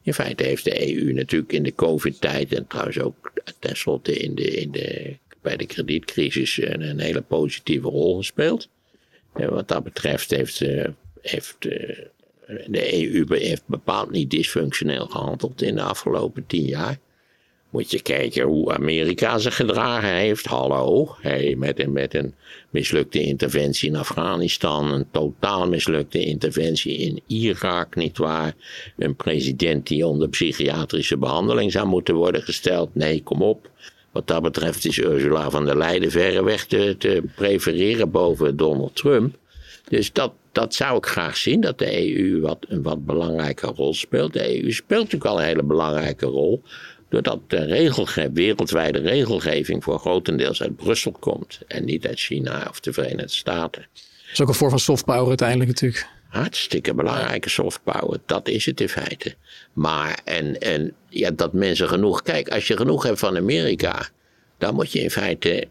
[0.03, 4.51] In feite heeft de EU natuurlijk in de COVID-tijd en trouwens ook tenslotte in de,
[4.51, 8.69] in de, bij de kredietcrisis een, een hele positieve rol gespeeld.
[9.37, 10.85] Wat dat betreft heeft, uh,
[11.21, 11.99] heeft uh,
[12.67, 16.99] de EU heeft bepaald niet dysfunctioneel gehandeld in de afgelopen tien jaar.
[17.71, 20.47] Moet je kijken hoe Amerika zich gedragen heeft.
[20.47, 21.17] Hallo,
[21.57, 22.35] met, een, met een
[22.71, 28.55] mislukte interventie in Afghanistan, een totaal mislukte interventie in Irak, nietwaar?
[28.97, 32.95] Een president die onder psychiatrische behandeling zou moeten worden gesteld.
[32.95, 33.71] Nee, kom op.
[34.17, 39.37] Wat dat betreft is Ursula van der Leyen verreweg te, te prefereren boven Donald Trump.
[39.89, 43.95] Dus dat, dat zou ik graag zien, dat de EU wat, een wat belangrijke rol
[43.95, 44.33] speelt.
[44.33, 46.63] De EU speelt natuurlijk al een hele belangrijke rol,
[47.09, 52.81] doordat de regelge wereldwijde regelgeving voor grotendeels uit Brussel komt en niet uit China of
[52.81, 53.87] de Verenigde Staten.
[53.93, 56.07] Dat is ook een vorm van soft power uiteindelijk natuurlijk.
[56.37, 59.35] Hartstikke belangrijke soft power, dat is het in feite.
[59.73, 64.09] Maar, en, en ja, dat mensen genoeg, kijk, als je genoeg hebt van Amerika,
[64.59, 65.69] dan moet je in feite,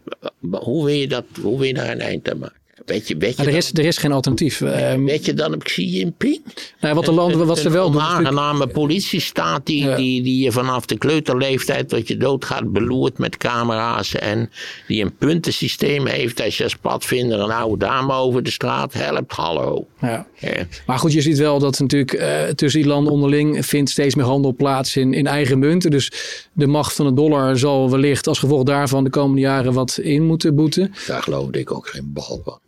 [0.50, 2.65] hoe wil je, dat, hoe wil je daar een eind aan maken?
[2.86, 4.60] Weet je, weet je er, is, er is geen alternatief.
[4.60, 6.42] Ehm, weet je dan op Xi Jinping?
[6.80, 8.00] Nou, wat de landen, wat ze wel doen.
[8.00, 13.36] Een aangename politiestaat die, die, die je vanaf de kleuterleeftijd tot je doodgaat beloert met
[13.36, 14.14] camera's.
[14.14, 14.50] En
[14.86, 19.32] die een puntensysteem heeft als je als padvinder een oude dame over de straat helpt.
[19.32, 19.86] Hallo.
[20.00, 20.26] Ja.
[20.86, 24.24] Maar goed, je ziet wel dat natuurlijk uh, tussen die landen onderling vindt steeds meer
[24.24, 25.90] handel plaats in, in eigen munten.
[25.90, 26.12] Dus
[26.52, 30.24] de macht van de dollar zal wellicht als gevolg daarvan de komende jaren wat in
[30.24, 30.94] moeten boeten.
[31.06, 32.58] Daar geloofde ik ook geen bal van.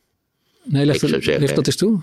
[0.68, 2.02] Nee, leg, dat, zeggen, dat eens toe.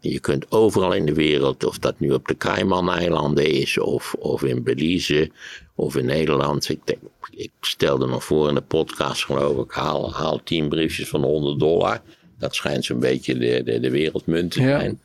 [0.00, 4.42] Je kunt overal in de wereld, of dat nu op de Cayman-eilanden is, of, of
[4.42, 5.30] in Belize,
[5.74, 6.68] of in Nederland.
[6.68, 6.98] Ik, denk,
[7.30, 11.58] ik stelde nog voor in de podcast, geloof ik, haal, haal tien briefjes van 100
[11.58, 12.02] dollar.
[12.38, 15.00] Dat schijnt zo'n beetje de, de, de wereldmunt te zijn.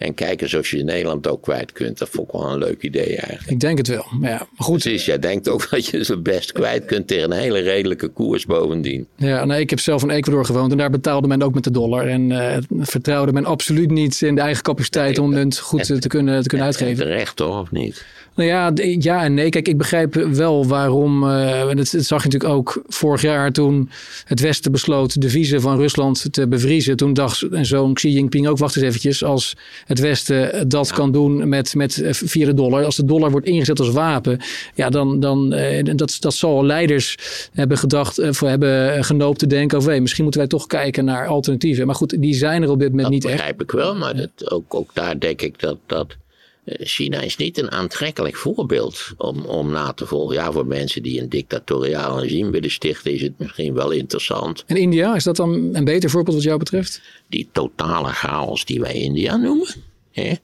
[0.00, 1.98] En kijk eens of je in Nederland ook kwijt kunt.
[1.98, 3.50] Dat vond ik wel een leuk idee eigenlijk.
[3.50, 4.06] Ik denk het wel.
[4.10, 4.82] Maar ja, maar goed.
[4.82, 8.46] Precies, jij denkt ook dat je ze best kwijt kunt tegen een hele redelijke koers
[8.46, 9.06] bovendien.
[9.16, 11.70] Ja, nee, ik heb zelf in Ecuador gewoond en daar betaalde men ook met de
[11.70, 12.06] dollar.
[12.06, 16.42] En uh, vertrouwde men absoluut niet in de eigen capaciteit om het goed te kunnen,
[16.42, 17.04] te kunnen uitgeven.
[17.04, 18.04] Terecht toch, of niet?
[18.40, 19.48] Nou ja, ja en nee.
[19.48, 21.22] Kijk, ik begrijp wel waarom.
[21.22, 23.90] Uh, en het, zag je natuurlijk ook vorig jaar toen
[24.24, 26.96] het Westen besloot de visa van Rusland te bevriezen.
[26.96, 29.24] Toen dacht zo'n Xi Jinping ook, wacht eens eventjes.
[29.24, 32.84] Als het Westen dat kan doen met, met eh, via de dollar.
[32.84, 34.40] Als de dollar wordt ingezet als wapen.
[34.74, 37.16] Ja, dan, dan uh, dat, dat zal leiders
[37.52, 39.90] hebben gedacht, voor hebben genoopt te denken over.
[39.90, 41.86] Hey, misschien moeten wij toch kijken naar alternatieven.
[41.86, 43.36] Maar goed, die zijn er op dit moment niet echt.
[43.36, 45.76] Dat begrijp ik wel, maar dat, ook, ook daar denk ik dat...
[45.86, 46.16] dat eh,
[46.64, 50.34] China is niet een aantrekkelijk voorbeeld om, om na te volgen.
[50.34, 54.64] Ja, voor mensen die een dictatoriaal regime willen stichten, is het misschien wel interessant.
[54.66, 57.00] En India, is dat dan een beter voorbeeld wat jou betreft?
[57.28, 59.68] Die totale chaos die wij India noemen.
[60.12, 60.34] Hè?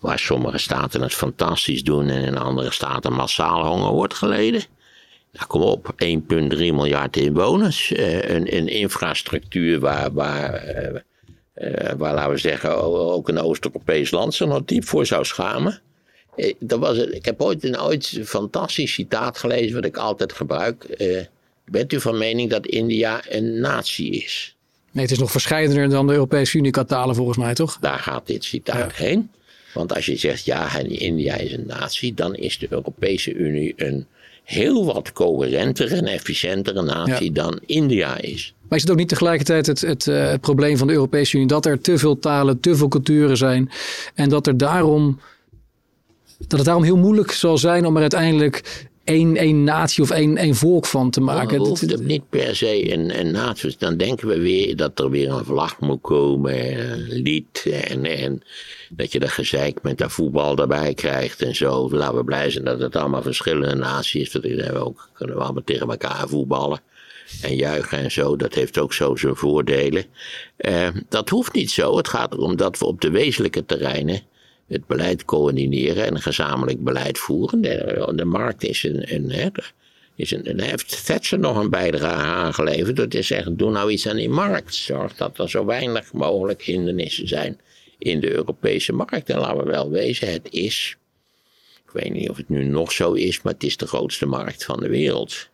[0.00, 4.64] Waar sommige staten het fantastisch doen en in andere staten massaal honger wordt geleden.
[5.32, 6.08] Nou, kom op, 1,3
[6.58, 7.90] miljard inwoners.
[7.90, 11.00] Uh, een, een infrastructuur waar, waar uh,
[11.96, 15.80] waar, laten we zeggen, ook een Oost-Europees land zich nog diep voor zou schamen.
[16.36, 20.32] Eh, dat was ik heb ooit een, ooit een fantastisch citaat gelezen, wat ik altijd
[20.32, 20.86] gebruik.
[20.98, 21.20] Uh,
[21.64, 24.56] bent u van mening dat India een natie is?
[24.90, 27.78] Nee, het is nog verscheidener dan de Europese Unie kan talen, volgens mij, toch?
[27.80, 29.30] Daar gaat dit citaat heen.
[29.74, 34.06] Want als je zegt, ja, India is een natie, dan is de Europese Unie een
[34.44, 38.54] heel wat coherentere en efficiëntere natie dan India is.
[38.68, 41.48] Maar is het ook niet tegelijkertijd het, het, uh, het probleem van de Europese Unie
[41.48, 43.70] dat er te veel talen, te veel culturen zijn
[44.14, 45.20] en dat er daarom
[46.38, 50.36] dat het daarom heel moeilijk zal zijn om er uiteindelijk één, één natie of één,
[50.36, 51.58] één volk van te maken.
[51.58, 53.74] Dan hoeft het niet per se een, een natie.
[53.78, 58.42] Dan denken we weer dat er weer een vlag moet komen, een lied en, en
[58.88, 61.90] dat je dat gezeik met dat voetbal erbij krijgt en zo.
[61.90, 64.30] Laten we blij zijn dat het allemaal verschillende naties is.
[64.30, 66.80] Dat we ook, kunnen we allemaal tegen elkaar voetballen
[67.42, 68.36] en juichen en zo.
[68.36, 70.04] Dat heeft ook zo zijn voordelen.
[70.58, 71.96] Uh, dat hoeft niet zo.
[71.96, 74.22] Het gaat erom dat we op de wezenlijke terreinen
[74.68, 77.60] het beleid coördineren en een gezamenlijk beleid voeren.
[77.60, 79.52] De, de markt is een, een,
[80.14, 84.08] is een, en heeft Thatcher nog een bijdrage aangeleverd door te zeggen: doe nou iets
[84.08, 84.74] aan die markt.
[84.74, 87.60] Zorg dat er zo weinig mogelijk hindernissen zijn
[87.98, 89.30] in de Europese markt.
[89.30, 90.96] En laten we wel wezen, het is.
[91.84, 94.64] Ik weet niet of het nu nog zo is, maar het is de grootste markt
[94.64, 95.48] van de wereld.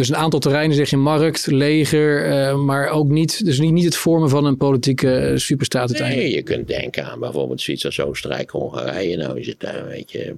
[0.00, 3.84] Dus een aantal terreinen zeg je markt, leger, uh, maar ook niet, dus niet, niet
[3.84, 6.26] het vormen van een politieke eh, superstaat uiteindelijk.
[6.26, 9.16] Nee, je kunt denken aan bijvoorbeeld zoiets als Oostenrijk, Hongarije.
[9.16, 10.36] Nou is het daar een beetje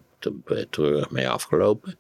[0.70, 1.98] treurig mee afgelopen.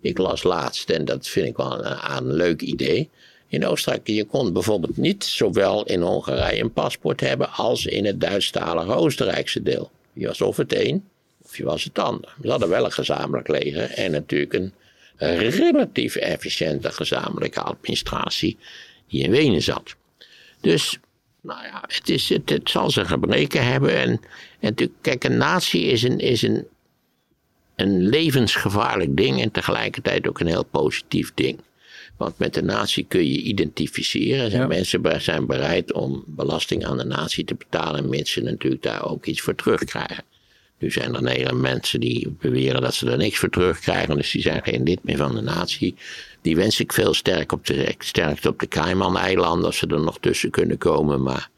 [0.00, 3.08] Ik las laatst, en dat vind ik wel een, een leuk idee.
[3.48, 8.20] In Oostenrijk, je kon bijvoorbeeld niet zowel in Hongarije een paspoort hebben als in het
[8.20, 9.90] Duitsstalige Oostenrijkse deel.
[10.12, 11.04] Je was of het een,
[11.42, 12.34] of je was het ander.
[12.42, 14.72] Ze hadden wel een gezamenlijk leger en natuurlijk een
[15.20, 18.58] relatief efficiënte gezamenlijke administratie
[19.08, 19.96] die in Wenen zat.
[20.60, 20.98] Dus,
[21.40, 23.96] nou ja, het, is, het, het zal zijn gebreken hebben.
[23.96, 24.20] En,
[24.60, 26.66] en kijk, een natie is een, is een,
[27.76, 31.58] een levensgevaarlijk ding en tegelijkertijd ook een heel positief ding.
[32.16, 34.50] Want met de natie kun je identificeren.
[34.50, 34.66] Ja.
[34.66, 39.26] Mensen zijn bereid om belasting aan de natie te betalen, mits ze natuurlijk daar ook
[39.26, 40.24] iets voor terugkrijgen.
[40.80, 44.62] Nu zijn er mensen die beweren dat ze er niks voor terugkrijgen, dus die zijn
[44.62, 45.94] geen lid meer van de natie.
[46.42, 50.18] Die wens ik veel sterk op de, sterkte op de Cayman-eilanden, als ze er nog
[50.20, 51.22] tussen kunnen komen.
[51.22, 51.50] Maar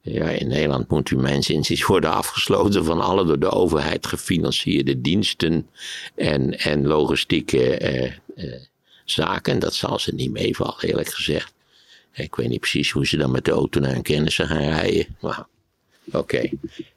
[0.00, 5.00] ja, in Nederland moet u mijn zin worden afgesloten van alle door de overheid gefinancierde
[5.00, 5.66] diensten
[6.14, 8.60] en, en logistieke eh, eh,
[9.04, 9.58] zaken.
[9.58, 11.52] Dat zal ze niet meevallen, eerlijk gezegd.
[12.12, 15.06] Ik weet niet precies hoe ze dan met de auto naar hun kennissen gaan rijden.
[15.20, 15.46] Maar
[16.12, 16.18] oké.
[16.18, 16.52] Okay.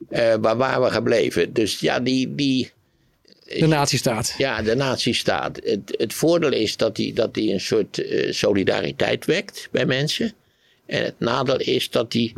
[0.10, 1.54] Uh, waar waren we gebleven?
[1.54, 2.36] Dus ja, die.
[2.36, 2.72] die
[3.60, 4.36] de natiestaat.
[4.38, 5.60] Ja, de natiestaat.
[5.64, 10.34] Het, het voordeel is dat die, dat die een soort uh, solidariteit wekt bij mensen.
[10.86, 12.34] En het nadeel is dat die,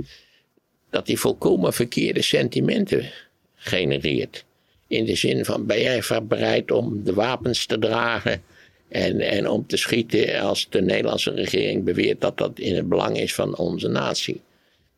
[0.89, 3.11] dat die volkomen verkeerde sentimenten
[3.55, 4.45] genereert.
[4.87, 8.43] In de zin van: ben jij bereid om de wapens te dragen?
[8.89, 13.19] En, en om te schieten als de Nederlandse regering beweert dat dat in het belang
[13.19, 14.41] is van onze natie.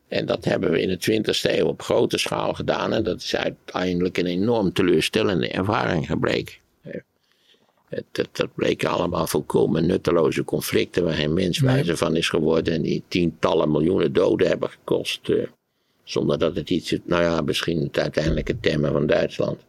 [0.07, 2.93] En dat hebben we in de 20e eeuw op grote schaal gedaan.
[2.93, 6.53] En dat is uiteindelijk een enorm teleurstellende ervaring gebleken.
[8.13, 12.73] Dat bleken allemaal volkomen nutteloze conflicten waar geen mens van is geworden.
[12.73, 15.29] En die tientallen miljoenen doden hebben gekost.
[15.29, 15.47] Eh,
[16.03, 19.64] zonder dat het iets, nou ja, misschien het uiteindelijke temmen van Duitsland.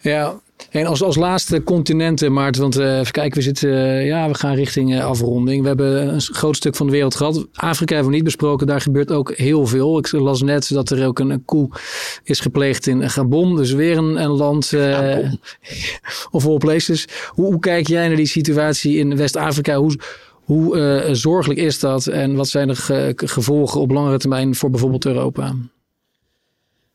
[0.00, 0.40] Ja,
[0.70, 4.34] en als, als laatste continenten, Maarten, want uh, even kijken, we, zitten, uh, ja, we
[4.34, 5.62] gaan richting uh, afronding.
[5.62, 7.46] We hebben een groot stuk van de wereld gehad.
[7.54, 9.98] Afrika hebben we niet besproken, daar gebeurt ook heel veel.
[9.98, 11.80] Ik las net dat er ook een, een coup
[12.24, 14.72] is gepleegd in Gabon, dus weer een, een land
[16.30, 17.08] of all places.
[17.28, 19.76] Hoe, hoe, kijk jij naar die situatie in West-Afrika?
[19.76, 19.98] Hoe,
[20.44, 25.54] hoe zorgelijk is dat en wat zijn de gevolgen op langere termijn voor bijvoorbeeld Europa?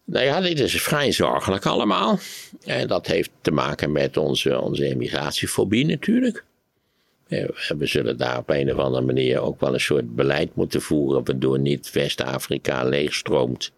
[0.06, 2.20] Nou ja, dit is vrij zorgelijk allemaal.
[2.64, 6.44] En dat heeft te maken met onze, onze emigratiefobie natuurlijk.
[7.28, 11.26] We zullen daar op een of andere manier ook wel een soort beleid moeten voeren,
[11.26, 13.72] waardoor niet West-Afrika leegstroomt.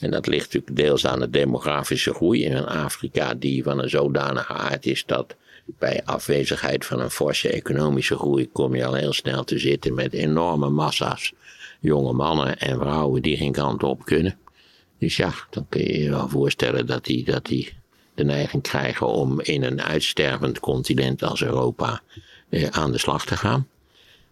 [0.00, 4.52] En dat ligt natuurlijk deels aan de demografische groei in Afrika, die van een zodanige
[4.52, 9.44] aard is dat bij afwezigheid van een forse economische groei kom je al heel snel
[9.44, 11.32] te zitten met enorme massa's
[11.80, 14.38] jonge mannen en vrouwen die geen kant op kunnen.
[14.98, 17.72] Dus ja, dan kun je je wel voorstellen dat die, dat die
[18.14, 22.00] de neiging krijgen om in een uitstervend continent als Europa
[22.48, 23.66] eh, aan de slag te gaan.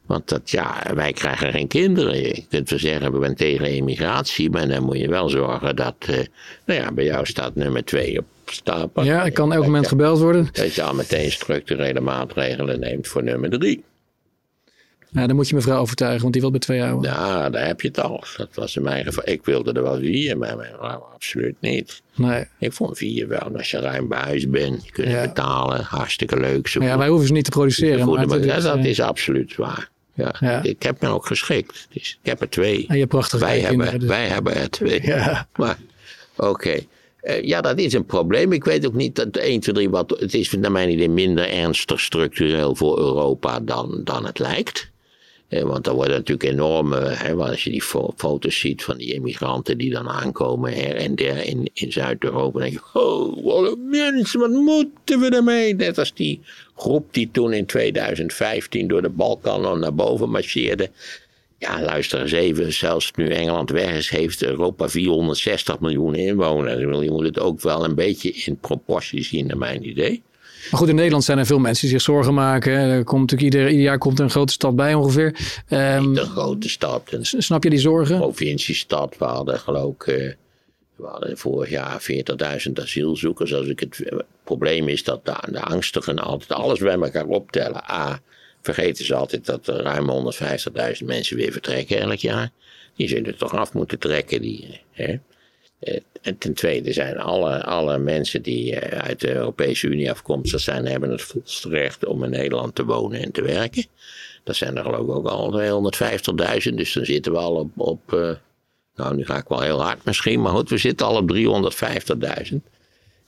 [0.06, 2.16] Want dat, ja, wij krijgen geen kinderen.
[2.16, 5.94] Je kunt wel zeggen, we zijn tegen immigratie, maar dan moet je wel zorgen dat,
[5.98, 6.18] eh,
[6.64, 9.04] nou ja, bij jou staat nummer twee op stapel.
[9.04, 10.48] Ja, ik kan elk moment gebeld worden.
[10.52, 13.84] Dat je al meteen structurele maatregelen neemt voor nummer drie.
[15.16, 17.10] Ja, dan moet je mevrouw overtuigen, want die wil bij twee houden.
[17.10, 18.24] Ja, daar heb je het al.
[18.36, 19.22] Dat was in mijn geval.
[19.26, 22.02] Ik wilde er wel vier, maar mijn vrouw absoluut niet.
[22.14, 22.44] Nee.
[22.58, 23.50] Ik vond vier wel.
[23.56, 26.68] Als je ruim bij huis bent, je kunt betalen, hartstikke leuk.
[26.68, 28.08] Zo ja, wij hoeven ze niet te produceren.
[28.08, 29.88] Maar dat, is, dat is absoluut waar.
[30.14, 30.62] Ja.
[30.62, 31.86] Ik heb me ook geschikt.
[31.92, 32.84] Dus ik heb er twee.
[32.88, 34.08] En je prachtige wij hebben, dus.
[34.08, 35.06] Wij hebben er twee.
[35.06, 35.48] Ja.
[35.56, 35.78] Maar,
[36.36, 36.78] oké.
[37.22, 38.52] Uh, ja, dat is een probleem.
[38.52, 40.16] Ik weet ook niet dat 1, 2, 3 wat.
[40.20, 44.94] Het is naar mijn idee minder ernstig structureel voor Europa dan, dan het lijkt.
[45.48, 47.82] Want er worden natuurlijk enorme, hè, als je die
[48.16, 52.68] foto's ziet van die immigranten die dan aankomen her en der in, in Zuid-Europa, dan
[52.68, 55.74] denk je, oh, wat mensen, wat moeten we ermee?
[55.74, 56.40] Net als die
[56.76, 60.90] groep die toen in 2015 door de Balkan naar boven marcheerde.
[61.58, 67.04] Ja, luister eens even, zelfs nu Engeland weg is, heeft Europa 460 miljoen inwoners.
[67.04, 70.22] Je moet het ook wel een beetje in proportie zien, naar mijn idee.
[70.70, 72.72] Maar goed, in Nederland zijn er veel mensen die zich zorgen maken.
[72.72, 75.36] Er komt natuurlijk ieder, ieder jaar komt er een grote stad bij ongeveer.
[75.70, 77.16] Um, Niet een grote stad.
[77.20, 78.18] Snap je die zorgen?
[78.18, 79.16] provinciestad.
[79.18, 80.06] We hadden geloof ik...
[80.06, 80.32] Uh,
[80.96, 82.02] we hadden vorig jaar
[82.66, 83.54] 40.000 asielzoekers.
[83.54, 87.90] Als ik het, het, probleem is dat de, de angstigen altijd alles bij elkaar optellen.
[87.90, 88.20] A,
[88.62, 90.32] vergeten ze altijd dat er ruim
[90.98, 92.50] 150.000 mensen weer vertrekken elk jaar.
[92.94, 94.40] Die zullen er toch af moeten trekken.
[94.40, 95.16] Die, hè?
[95.78, 100.60] Eh, en ten tweede zijn alle, alle mensen die eh, uit de Europese Unie afkomstig
[100.60, 103.86] zijn, hebben het volste recht om in Nederland te wonen en te werken.
[104.44, 105.92] Dat zijn er geloof ik ook al
[106.68, 108.30] 250.000, dus dan zitten we al op, op uh,
[108.94, 111.34] nou nu ga ik wel heel hard misschien, maar goed, we zitten al op
[112.50, 112.56] 350.000.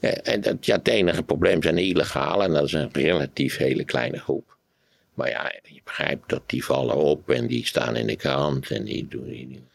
[0.00, 3.84] En dat, ja, het enige probleem zijn de illegale en dat is een relatief hele
[3.84, 4.56] kleine groep.
[5.14, 8.84] Maar ja, je begrijpt dat die vallen op en die staan in de krant en
[8.84, 9.68] die, doen,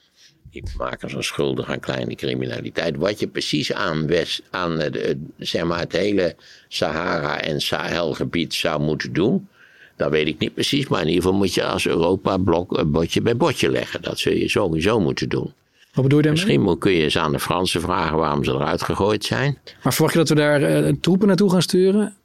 [0.77, 2.95] maken zich schuldig aan kleine criminaliteit.
[2.95, 6.35] Wat je precies aan, West, aan het, zeg maar het hele
[6.67, 9.47] Sahara- en Sahelgebied zou moeten doen,
[9.95, 10.87] dat weet ik niet precies.
[10.87, 14.01] Maar in ieder geval moet je als Europa blok een botje bij botje leggen.
[14.01, 15.53] Dat zul je sowieso moeten doen.
[15.93, 16.57] Wat bedoel je daarmee?
[16.57, 19.57] Misschien kun je eens aan de Fransen vragen waarom ze eruit gegooid zijn.
[19.83, 22.15] Maar verwacht je dat we daar uh, troepen naartoe gaan sturen?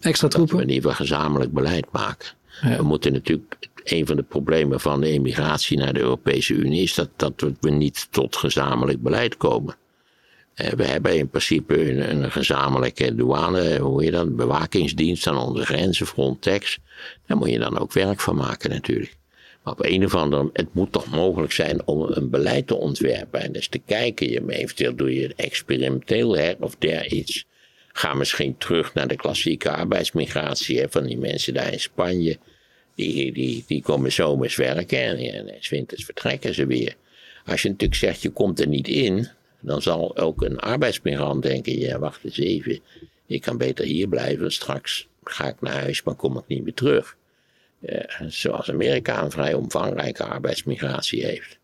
[0.00, 0.56] Extra troepen?
[0.56, 2.28] Dat we in ieder geval gezamenlijk beleid maken.
[2.62, 2.76] Ja.
[2.76, 6.94] We moeten natuurlijk, een van de problemen van de emigratie naar de Europese Unie is
[6.94, 9.76] dat, dat we niet tot gezamenlijk beleid komen.
[10.54, 15.64] Eh, we hebben in principe een, een gezamenlijke douane, hoe je dat, bewakingsdienst aan onze
[15.64, 16.78] grenzen, Frontex.
[17.26, 19.16] Daar moet je dan ook werk van maken natuurlijk.
[19.62, 23.40] Maar op een of andere het moet toch mogelijk zijn om een beleid te ontwerpen.
[23.40, 27.44] En dus te kijken, je, eventueel doe je experimenteel of der iets.
[27.92, 32.38] Ga misschien terug naar de klassieke arbeidsmigratie van die mensen daar in Spanje.
[32.98, 36.94] Die, die, die komen zomers werken en, en, en winters vertrekken ze weer.
[37.44, 39.28] Als je natuurlijk zegt, je komt er niet in,
[39.60, 42.80] dan zal ook een arbeidsmigrant denken: ja, wacht eens even,
[43.26, 44.52] ik kan beter hier blijven.
[44.52, 47.16] Straks ga ik naar huis, maar kom ik niet meer terug.
[47.80, 51.58] Uh, zoals Amerika een vrij omvangrijke arbeidsmigratie heeft.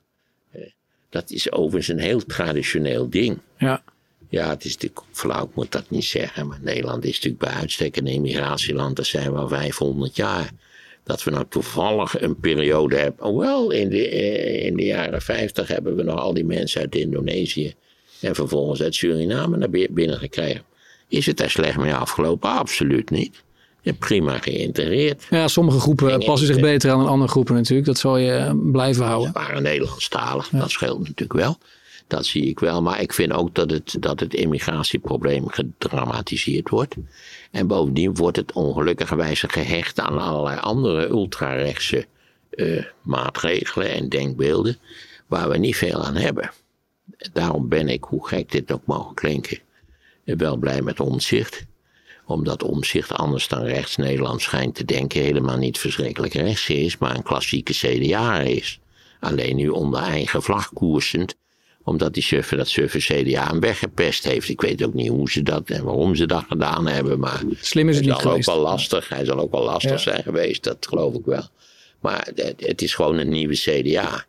[0.56, 0.62] Uh,
[1.10, 3.38] dat is overigens een heel traditioneel ding.
[3.58, 3.82] Ja.
[4.28, 6.46] Ja, het is natuurlijk flauw, ik moet dat niet zeggen.
[6.46, 8.96] Maar Nederland is natuurlijk bij uitstek een immigratieland.
[8.96, 10.50] Dat zijn we al 500 jaar.
[11.04, 13.26] Dat we nou toevallig een periode hebben.
[13.26, 16.94] Hoewel, in de, eh, in de jaren 50 hebben we nog al die mensen uit
[16.94, 17.74] Indonesië.
[18.20, 20.62] En vervolgens uit Suriname naar binnen gekregen.
[21.08, 22.50] Is het daar slecht mee afgelopen?
[22.50, 23.42] Absoluut niet.
[23.82, 25.26] Hebt prima geïntegreerd.
[25.30, 27.86] Ja, sommige groepen passen zich beter aan dan andere groepen natuurlijk.
[27.86, 29.32] Dat zal je blijven houden.
[29.32, 30.58] Ze waren Nederlandstalig, ja.
[30.58, 31.58] dat scheelt natuurlijk wel.
[32.06, 32.82] Dat zie ik wel.
[32.82, 36.94] Maar ik vind ook dat het, dat het immigratieprobleem gedramatiseerd wordt.
[37.50, 42.06] En bovendien wordt het ongelukkigerwijze gehecht aan allerlei andere ultrarechtse
[42.50, 44.76] uh, maatregelen en denkbeelden.
[45.26, 46.50] Waar we niet veel aan hebben.
[47.32, 49.58] Daarom ben ik, hoe gek dit ook mogen klinken,
[50.24, 51.66] wel blij met omzicht
[52.24, 57.14] omdat omzicht anders dan rechts Nederland schijnt te denken helemaal niet verschrikkelijk rechts is, maar
[57.14, 58.80] een klassieke CDA is.
[59.20, 61.36] Alleen nu onder eigen vlag koersend,
[61.84, 64.48] omdat die suffe dat suffe CDA hem weggepest heeft.
[64.48, 67.88] Ik weet ook niet hoe ze dat en waarom ze dat gedaan hebben, maar Slim
[67.88, 68.48] is het niet geweest.
[68.48, 69.08] ook wel lastig.
[69.08, 69.98] Hij zal ook wel lastig Ja.
[69.98, 71.48] zijn geweest, dat geloof ik wel.
[72.00, 74.26] Maar het, het is gewoon een nieuwe CDA.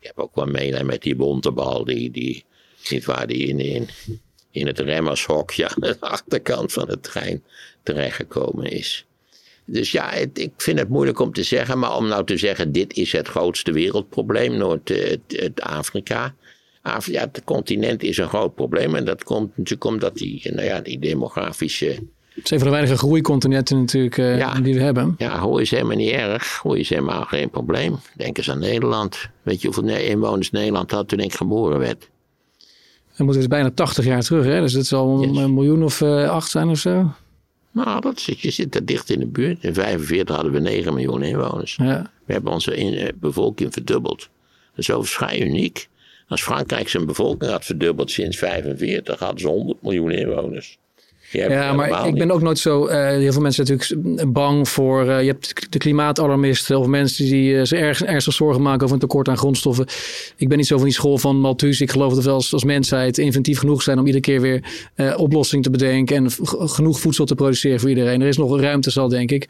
[0.00, 2.44] Ik heb ook wel meelijn met die bontebal, die, die
[2.90, 3.88] niet waar, die in, in,
[4.50, 7.42] in het remmershokje aan de achterkant van de trein
[7.82, 9.06] terechtgekomen is.
[9.64, 12.72] Dus ja, het- ik vind het moeilijk om te zeggen, maar om nou te zeggen,
[12.72, 15.60] dit is het grootste wereldprobleem, Noord, het, het
[16.94, 17.20] Afrika.
[17.20, 20.98] Het continent is een groot probleem en dat komt natuurlijk omdat die, nou ja, die
[20.98, 21.86] demografische
[22.34, 24.60] Het is een van de weinige groeicontinenten natuurlijk eh, Ja.
[24.60, 25.14] die we hebben.
[25.18, 26.58] Ja, hoor is helemaal niet erg.
[26.62, 27.96] Hoor is helemaal geen probleem.
[28.16, 29.28] Denk eens aan Nederland.
[29.42, 32.08] Weet je hoeveel Ne- inwoners Nederland had toen ik geboren werd?
[33.16, 34.44] Dan moeten we dus bijna 80 jaar terug.
[34.44, 34.60] Hè?
[34.60, 35.36] Dus het zal Yes.
[35.36, 37.10] een miljoen of eh, acht zijn of zo.
[37.70, 39.64] Nou, dat zit, je zit er dicht in de buurt.
[39.64, 41.76] In 45 hadden we 9 miljoen inwoners.
[41.76, 42.10] Ja.
[42.24, 44.18] We hebben onze in- eh, bevolking verdubbeld.
[44.18, 44.28] Dat
[44.84, 45.88] is overigens vrij uniek.
[46.28, 50.78] Als Frankrijk zijn bevolking had verdubbeld sinds 45, hadden ze 100 miljoen inwoners.
[51.32, 52.86] Ja, maar ik ben ook nooit zo.
[52.86, 55.08] eh, heel veel mensen zijn natuurlijk bang voor.
[55.08, 58.94] eh, je hebt de klimaatalarmisten of mensen die eh, zich erg, ernstig zorgen maken over
[58.94, 59.86] een tekort aan grondstoffen.
[60.36, 61.80] Ik ben niet zo van die school van Malthus.
[61.80, 64.62] Ik geloof dat we als, als mensheid inventief genoeg zijn om iedere keer weer
[65.16, 66.30] oplossing te bedenken en
[66.68, 68.20] genoeg voedsel te produceren voor iedereen.
[68.20, 69.48] Er is nog ruimte, zal denk ik.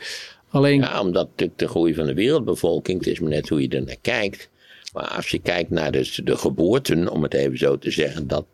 [0.50, 3.68] Alleen, Ja, omdat natuurlijk de groei van de wereldbevolking, het is maar net hoe je
[3.68, 4.48] er naar kijkt.
[4.96, 8.46] Maar als je kijkt naar de, de geboorten, om het even zo te zeggen, dat,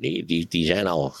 [0.00, 1.12] die, die, die zijn al,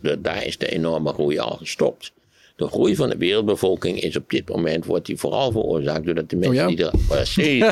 [0.00, 2.12] de- daar is de enorme groei al gestopt.
[2.56, 6.36] De groei van de wereldbevolking is op dit moment, wordt die vooral veroorzaakt doordat de
[6.36, 6.66] mensen ja?
[6.66, 7.64] die er, precies,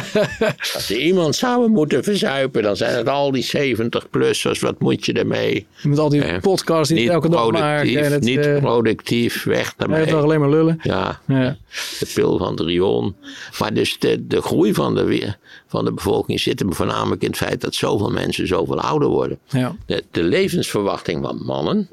[0.75, 5.13] als er iemand zouden moeten verzuipen, dan zijn het al die 70-plussers, wat moet je
[5.13, 5.67] ermee?
[5.83, 7.61] met al die Eh, podcasts die elke dag maken.
[7.91, 9.99] productief, En het, niet eh, productief, weg daarmee.
[9.99, 10.79] heeft toch alleen maar lullen.
[10.83, 11.57] Ja, Ja.
[11.99, 13.17] de pil van Drion.
[13.59, 15.35] Maar dus de, de groei van de, we-
[15.69, 19.39] van de bevolking zit hem voornamelijk in het feit dat zoveel mensen zoveel ouder worden.
[19.49, 19.77] Ja.
[19.87, 21.89] De, de levensverwachting van mannen,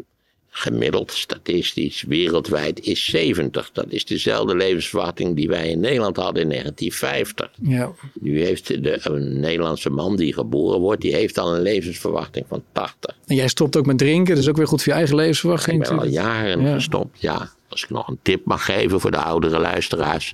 [0.50, 3.70] gemiddeld statistisch wereldwijd, is 70.
[3.74, 7.52] Dat is dezelfde levensverwachting die wij in Nederland hadden in 1950.
[7.62, 7.92] Ja.
[8.20, 12.64] Nu heeft de, een Nederlandse man die geboren wordt, die heeft al een levensverwachting van
[12.72, 13.16] 80.
[13.28, 15.88] En jij stopt ook met drinken, dus ook weer goed voor je eigen Ik levensverwachting.
[15.88, 16.74] ben al jaren Ja.
[16.74, 17.22] gestopt.
[17.22, 20.34] Ja, als ik nog een tip mag geven voor de oudere luisteraars.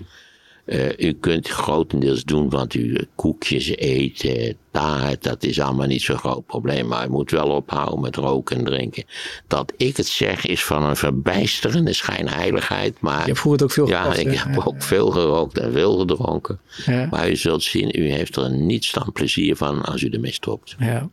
[0.72, 6.01] Uh, u kunt grotendeels doen wat u koekjes eet, uh, taart, dat is allemaal niet
[6.01, 6.88] zo'n groot probleem.
[6.88, 9.03] Maar u moet wel ophouden met roken en drinken.
[9.47, 12.99] Dat ik het zeg is van een verbijsterende schijnheiligheid.
[12.99, 14.61] Maar, je hebt vroeger ook veel Ja, ik heb ja.
[14.65, 16.59] ook veel gerookt en veel gedronken.
[16.86, 17.07] Ja.
[17.11, 20.76] Maar u zult zien, u heeft er niets dan plezier van als u ermee stopt.
[20.80, 21.09] Ja.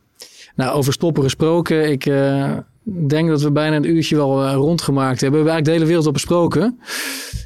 [0.55, 1.91] Nou, over stoppen gesproken.
[1.91, 2.57] Ik uh,
[2.89, 5.43] denk dat we bijna een uurtje wel uh, rondgemaakt hebben.
[5.43, 6.79] We hebben eigenlijk de hele wereld op besproken.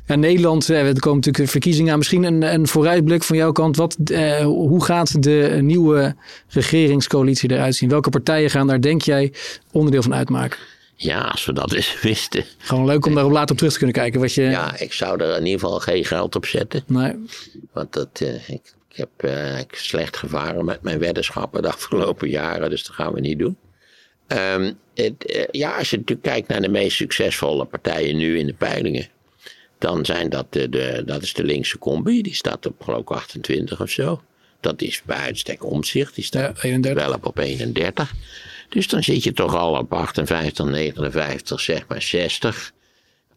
[0.06, 1.98] Ja, Nederland, uh, er komen natuurlijk verkiezingen aan.
[1.98, 3.76] Misschien een, een vooruitblik van jouw kant.
[3.76, 3.98] Wat,
[4.44, 6.16] hoe gaat de nieuwe
[6.48, 7.90] regeringscoalitie eruit zien?
[7.90, 9.34] Welke partijen gaan daar, denk jij,
[9.72, 10.60] onderdeel van uitmaken?
[10.96, 12.46] Ja, als we dat eens wisten.
[12.58, 14.20] Gewoon leuk om daarop later op terug te kunnen kijken.
[14.20, 14.42] Wat je...
[14.42, 16.84] Ja, ik zou er in ieder geval geen geld op zetten.
[16.88, 17.14] Nee.
[17.74, 22.84] Want dat, ik, ik heb uh, slecht gevaren met mijn weddenschappen de afgelopen jaren, dus
[22.84, 23.58] dat gaan we niet doen.
[24.32, 28.46] Um, het, uh, ja, als je natuurlijk kijkt naar de meest succesvolle partijen nu in
[28.46, 29.08] de peilingen,
[29.78, 33.10] dan zijn dat de, de, dat is de linkse combi, die staat op geloof ik
[33.10, 34.22] 28 of zo.
[34.60, 37.04] Dat is bij uitstek omzicht, die staat ja, 31.
[37.04, 38.14] wel op, op 31.
[38.70, 42.72] Dus dan zit je toch al op 58, 59, zeg maar 60.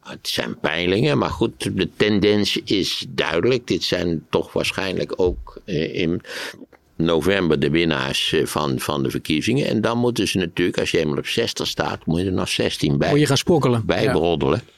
[0.00, 3.66] Het zijn peilingen, maar goed, de tendens is duidelijk.
[3.66, 6.20] Dit zijn toch waarschijnlijk ook in
[6.96, 9.66] november de winnaars van, van de verkiezingen.
[9.66, 12.48] En dan moeten ze natuurlijk, als je eenmaal op 60 staat, moet je er nog
[12.48, 13.10] 16 bij.
[13.10, 13.86] Moet je gaan spokkelen.
[13.86, 14.62] Bijbroddelen.
[14.66, 14.72] Ja.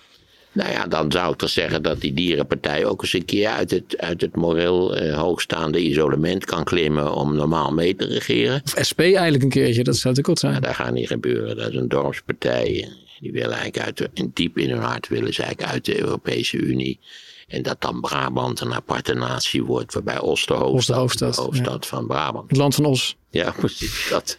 [0.56, 3.70] Nou ja, dan zou ik toch zeggen dat die dierenpartij ook eens een keer uit
[3.70, 8.60] het, uit het moreel uh, hoogstaande isolement kan klimmen om normaal mee te regeren.
[8.64, 10.52] Of SP eigenlijk een keertje, dat zou natuurlijk ook zijn.
[10.52, 11.56] Ja, dat gaat niet gebeuren.
[11.56, 12.88] Dat is een dorpspartij.
[13.20, 16.98] Die willen eigenlijk uit diep in hun hart willen ze eigenlijk uit de Europese Unie.
[17.46, 21.34] En dat dan Brabant een aparte natie wordt, waarbij Os de hoofdstad, Os de hoofdstad,
[21.34, 21.88] de hoofdstad ja.
[21.88, 22.48] van Brabant.
[22.48, 23.16] Het land van Os.
[23.30, 24.08] Ja, precies.
[24.10, 24.38] Dat,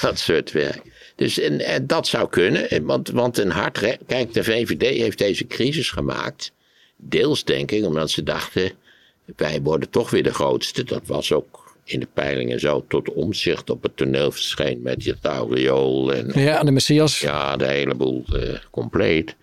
[0.00, 1.12] dat soort werk.
[1.16, 3.98] Dus en, en dat zou kunnen, want, want een hard.
[4.06, 6.52] Kijk, de VVD heeft deze crisis gemaakt.
[6.96, 8.72] Deels denk ik omdat ze dachten:
[9.36, 10.84] wij worden toch weer de grootste.
[10.84, 15.16] Dat was ook in de peilingen zo tot omzicht op het toneel verscheen met je
[15.22, 16.14] aureool.
[16.14, 17.20] En, ja, de Messias.
[17.20, 19.36] Ja, de hele boel uh, compleet.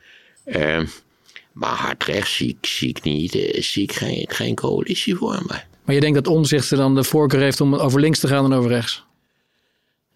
[0.45, 0.80] Uh,
[1.52, 5.64] maar hard rechts zie, zie ik niet, uh, zie ik geen, geen coalitie vormen.
[5.84, 8.60] Maar je denkt dat omzicht dan de voorkeur heeft om over links te gaan dan
[8.60, 9.04] over rechts?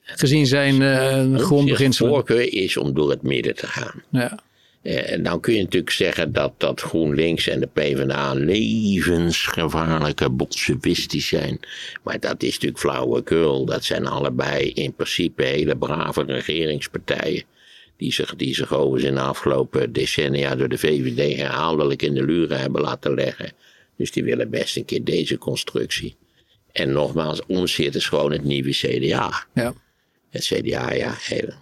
[0.02, 2.12] Gezien zijn uh, grondbeginselen.
[2.12, 4.04] De voorkeur is om door het midden te gaan.
[4.10, 4.40] Ja.
[4.84, 11.60] En dan kun je natuurlijk zeggen dat, dat GroenLinks en de PvdA levensgevaarlijke bolsjewistisch zijn.
[12.04, 13.66] Maar dat is natuurlijk flauwekul.
[13.66, 17.44] Dat zijn allebei in principe hele brave regeringspartijen.
[17.98, 22.24] Die zich, die zich overigens in de afgelopen decennia door de VVD herhaaldelijk in de
[22.24, 23.52] luren hebben laten leggen.
[23.98, 26.16] Dus die willen best een keer deze constructie.
[26.72, 29.46] En nogmaals, omzit is gewoon het nieuwe CDA.
[29.54, 29.74] Ja.
[30.30, 31.54] Het CDA, ja, hele,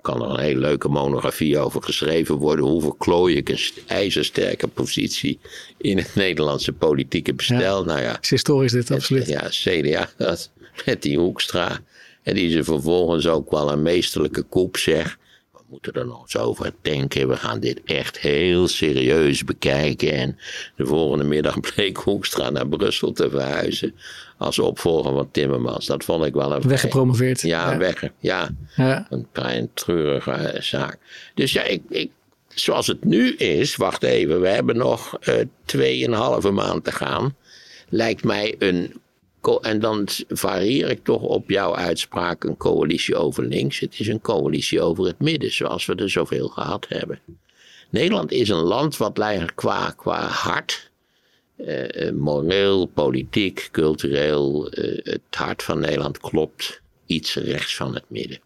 [0.00, 2.64] kan er een hele leuke monografie over geschreven worden.
[2.64, 5.38] Hoe verklooi ik een ijzersterke positie
[5.78, 7.78] in het Nederlandse politieke bestel?
[7.78, 7.84] Ja.
[7.84, 8.18] Nou ja.
[8.20, 9.26] is historisch dit, absoluut.
[9.26, 10.50] Ja, CDA, dat,
[10.86, 11.80] met die Hoekstra.
[12.28, 15.18] En die ze vervolgens ook wel een meesterlijke koep zegt.
[15.52, 17.28] We moeten er nog eens over denken.
[17.28, 20.12] We gaan dit echt heel serieus bekijken.
[20.12, 20.38] En
[20.76, 23.94] de volgende middag bleek Hoekstra naar Brussel te verhuizen.
[24.38, 25.86] Als opvolger van Timmermans.
[25.86, 26.62] Dat vond ik wel een.
[26.62, 27.40] Weggepromoveerd.
[27.40, 27.78] Ja, ja.
[27.78, 28.02] weg.
[28.18, 29.06] Ja, ja.
[29.10, 30.98] Een klein treurige zaak.
[31.34, 32.10] Dus ja, ik, ik,
[32.48, 33.76] zoals het nu is.
[33.76, 37.36] Wacht even, we hebben nog uh, tweeënhalve maand te gaan.
[37.88, 39.00] Lijkt mij een.
[39.60, 43.80] En dan varieer ik toch op jouw uitspraak een coalitie over links.
[43.80, 47.20] Het is een coalitie over het midden, zoals we er zoveel gehad hebben.
[47.90, 50.90] Nederland is een land wat lijkt qua, qua hart
[51.56, 58.40] uh, moreel, politiek, cultureel, uh, het hart van Nederland klopt iets rechts van het midden.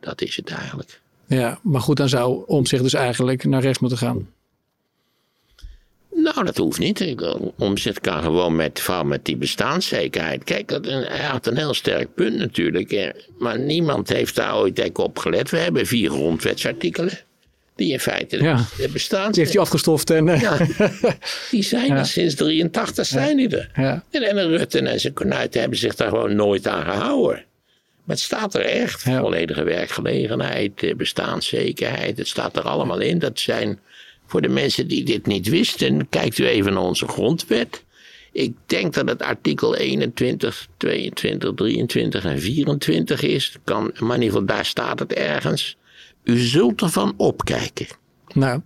[0.00, 1.00] Dat is het eigenlijk.
[1.26, 4.28] Ja, maar goed, dan zou Omzicht dus eigenlijk naar rechts moeten gaan.
[6.22, 7.14] Nou, dat hoeft niet.
[7.58, 10.44] Omzicht kan gewoon met, vooral met die bestaanszekerheid.
[10.44, 13.14] Kijk, dat, hij had een heel sterk punt natuurlijk.
[13.38, 15.50] Maar niemand heeft daar ooit echt op gelet.
[15.50, 17.18] We hebben vier grondwetsartikelen.
[17.74, 18.64] Die in feite ja.
[18.92, 19.32] bestaan.
[19.32, 20.10] Die heeft hij afgestoft.
[20.10, 20.40] En, uh...
[20.40, 20.56] ja,
[21.50, 21.96] die zijn ja.
[21.96, 23.70] er sinds 83 zijn die er.
[23.74, 24.04] Ja.
[24.10, 27.44] En, en Rutte en zijn konuiten hebben zich daar gewoon nooit aan gehouden.
[28.04, 29.02] Maar het staat er echt.
[29.02, 32.18] Volledige werkgelegenheid, bestaanszekerheid.
[32.18, 33.18] Het staat er allemaal in.
[33.18, 33.78] Dat zijn
[34.28, 36.08] voor de mensen die dit niet wisten.
[36.08, 37.84] Kijkt u even naar onze grondwet.
[38.32, 43.56] Ik denk dat het artikel 21, 22, 23 en 24 is.
[43.64, 45.76] Kan, maar in ieder geval daar staat het ergens.
[46.24, 47.86] U zult ervan opkijken.
[48.34, 48.60] Nou,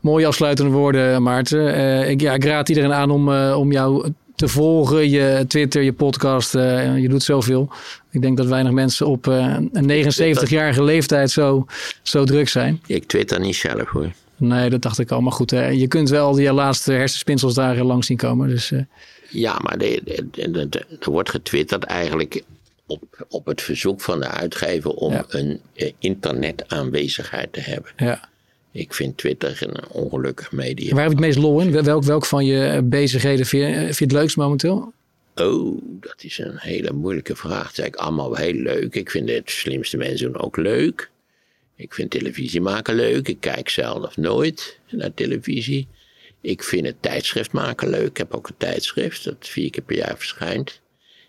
[0.00, 1.68] mooie afsluitende woorden, Maarten.
[1.68, 5.10] Uh, ik, ja, ik raad iedereen aan om, uh, om jou te volgen.
[5.10, 6.54] Je Twitter, je podcast.
[6.54, 7.70] Uh, je doet zoveel.
[8.10, 11.66] Ik denk dat weinig mensen op een 79-jarige leeftijd zo,
[12.02, 12.80] zo druk zijn.
[12.86, 14.10] Ik twitter niet zelf hoor.
[14.38, 15.20] Nee, dat dacht ik al.
[15.20, 18.48] Maar goed, hè, je kunt wel die laatste hersenspinsels daar langs zien komen.
[18.48, 18.80] Dus, uh...
[19.30, 22.42] Ja, maar er wordt getwitterd eigenlijk
[22.86, 25.24] op, op het verzoek van de uitgever om ja.
[25.28, 27.90] een uh, internetaanwezigheid te hebben.
[27.96, 28.28] Ja.
[28.72, 30.94] Ik vind Twitter een ongelukkig media.
[30.94, 31.82] Waar heb je het meest lol in?
[31.82, 34.92] Welk, welk van je bezigheden vind je, vind je het leukst momenteel?
[35.34, 37.62] Oh, dat is een hele moeilijke vraag.
[37.62, 38.94] Dat is eigenlijk allemaal heel leuk.
[38.94, 41.10] Ik vind het slimste mensen ook leuk.
[41.78, 43.28] Ik vind televisie maken leuk.
[43.28, 45.88] Ik kijk zelf nooit naar televisie.
[46.40, 48.08] Ik vind het tijdschrift maken leuk.
[48.08, 50.80] Ik heb ook een tijdschrift dat vier keer per jaar verschijnt.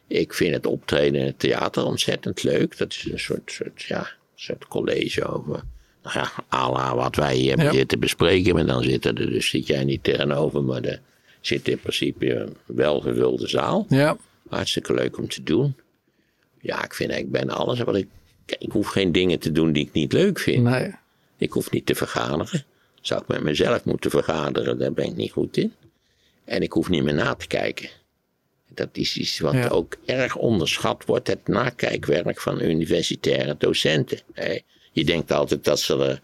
[0.07, 2.77] Ik vind het optreden in het theater ontzettend leuk.
[2.77, 5.63] Dat is een soort, soort, ja, soort college over,
[6.03, 7.73] nou ja, ala wat wij hier hebben ja.
[7.73, 8.53] zitten bespreken.
[8.53, 11.01] Maar dan zit er, dus zit jij niet tegenover, maar er
[11.41, 13.85] zit in principe een welgevulde zaal.
[13.89, 14.17] Ja.
[14.47, 15.75] Hartstikke leuk om te doen.
[16.61, 18.07] Ja, ik vind eigenlijk bijna alles wat ik
[18.59, 20.63] ik hoef geen dingen te doen die ik niet leuk vind.
[20.63, 20.91] Nee.
[21.37, 22.63] Ik hoef niet te vergaderen.
[23.01, 25.73] Zou ik met mezelf moeten vergaderen, daar ben ik niet goed in.
[26.45, 27.89] En ik hoef niet meer na te kijken.
[28.73, 29.67] Dat is iets wat Ja.
[29.67, 34.19] ook erg onderschat wordt, het nakijkwerk van universitaire docenten.
[34.91, 36.19] Je denkt altijd dat ze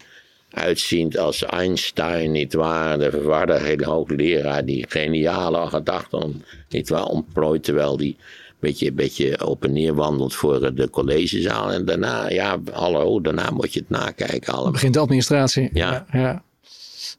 [0.50, 2.98] eruit zien als Einstein, niet waar?
[2.98, 8.16] De verwarde hele hoogleraar die geniale gedachten, niet waar, ontplooit, terwijl die
[8.60, 11.72] beetje, beetje op en neer wandelt voor de collegezaal.
[11.72, 14.72] En daarna, ja, hallo, daarna moet je het nakijken allemaal.
[14.72, 15.70] Begint de administratie.
[15.72, 16.06] Ja.
[16.12, 16.44] ja.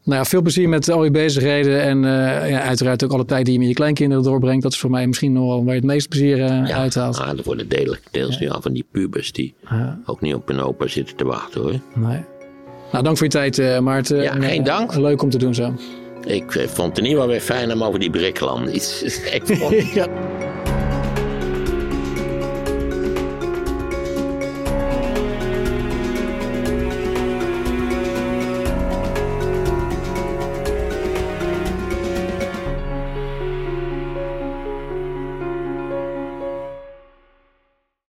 [0.04, 1.82] Nou ja, veel plezier met al je bezigheden.
[1.82, 4.64] En eh, ja, uiteraard ook alle tijd die je met je kleinkinderen doorbrengt.
[4.64, 7.20] Dat is voor mij misschien nog wel waar je het meeste plezier eh, Ja, uithaalt.
[7.20, 10.00] ah, er worden deels, deels nu al van die pubers die Ja.
[10.06, 11.80] ook niet op hun opa zitten te wachten hoor.
[11.96, 12.20] Nee.
[12.92, 14.22] Nou, dank voor je tijd, eh, Maarten.
[14.22, 14.96] Ja, En, geen eh, dank.
[14.96, 15.74] Leuk om te doen zo.
[16.26, 19.04] Ik eh, vond het in ieder geval weer fijn om over die Brikkeland iets.
[19.32, 20.08] Ik vond, ja.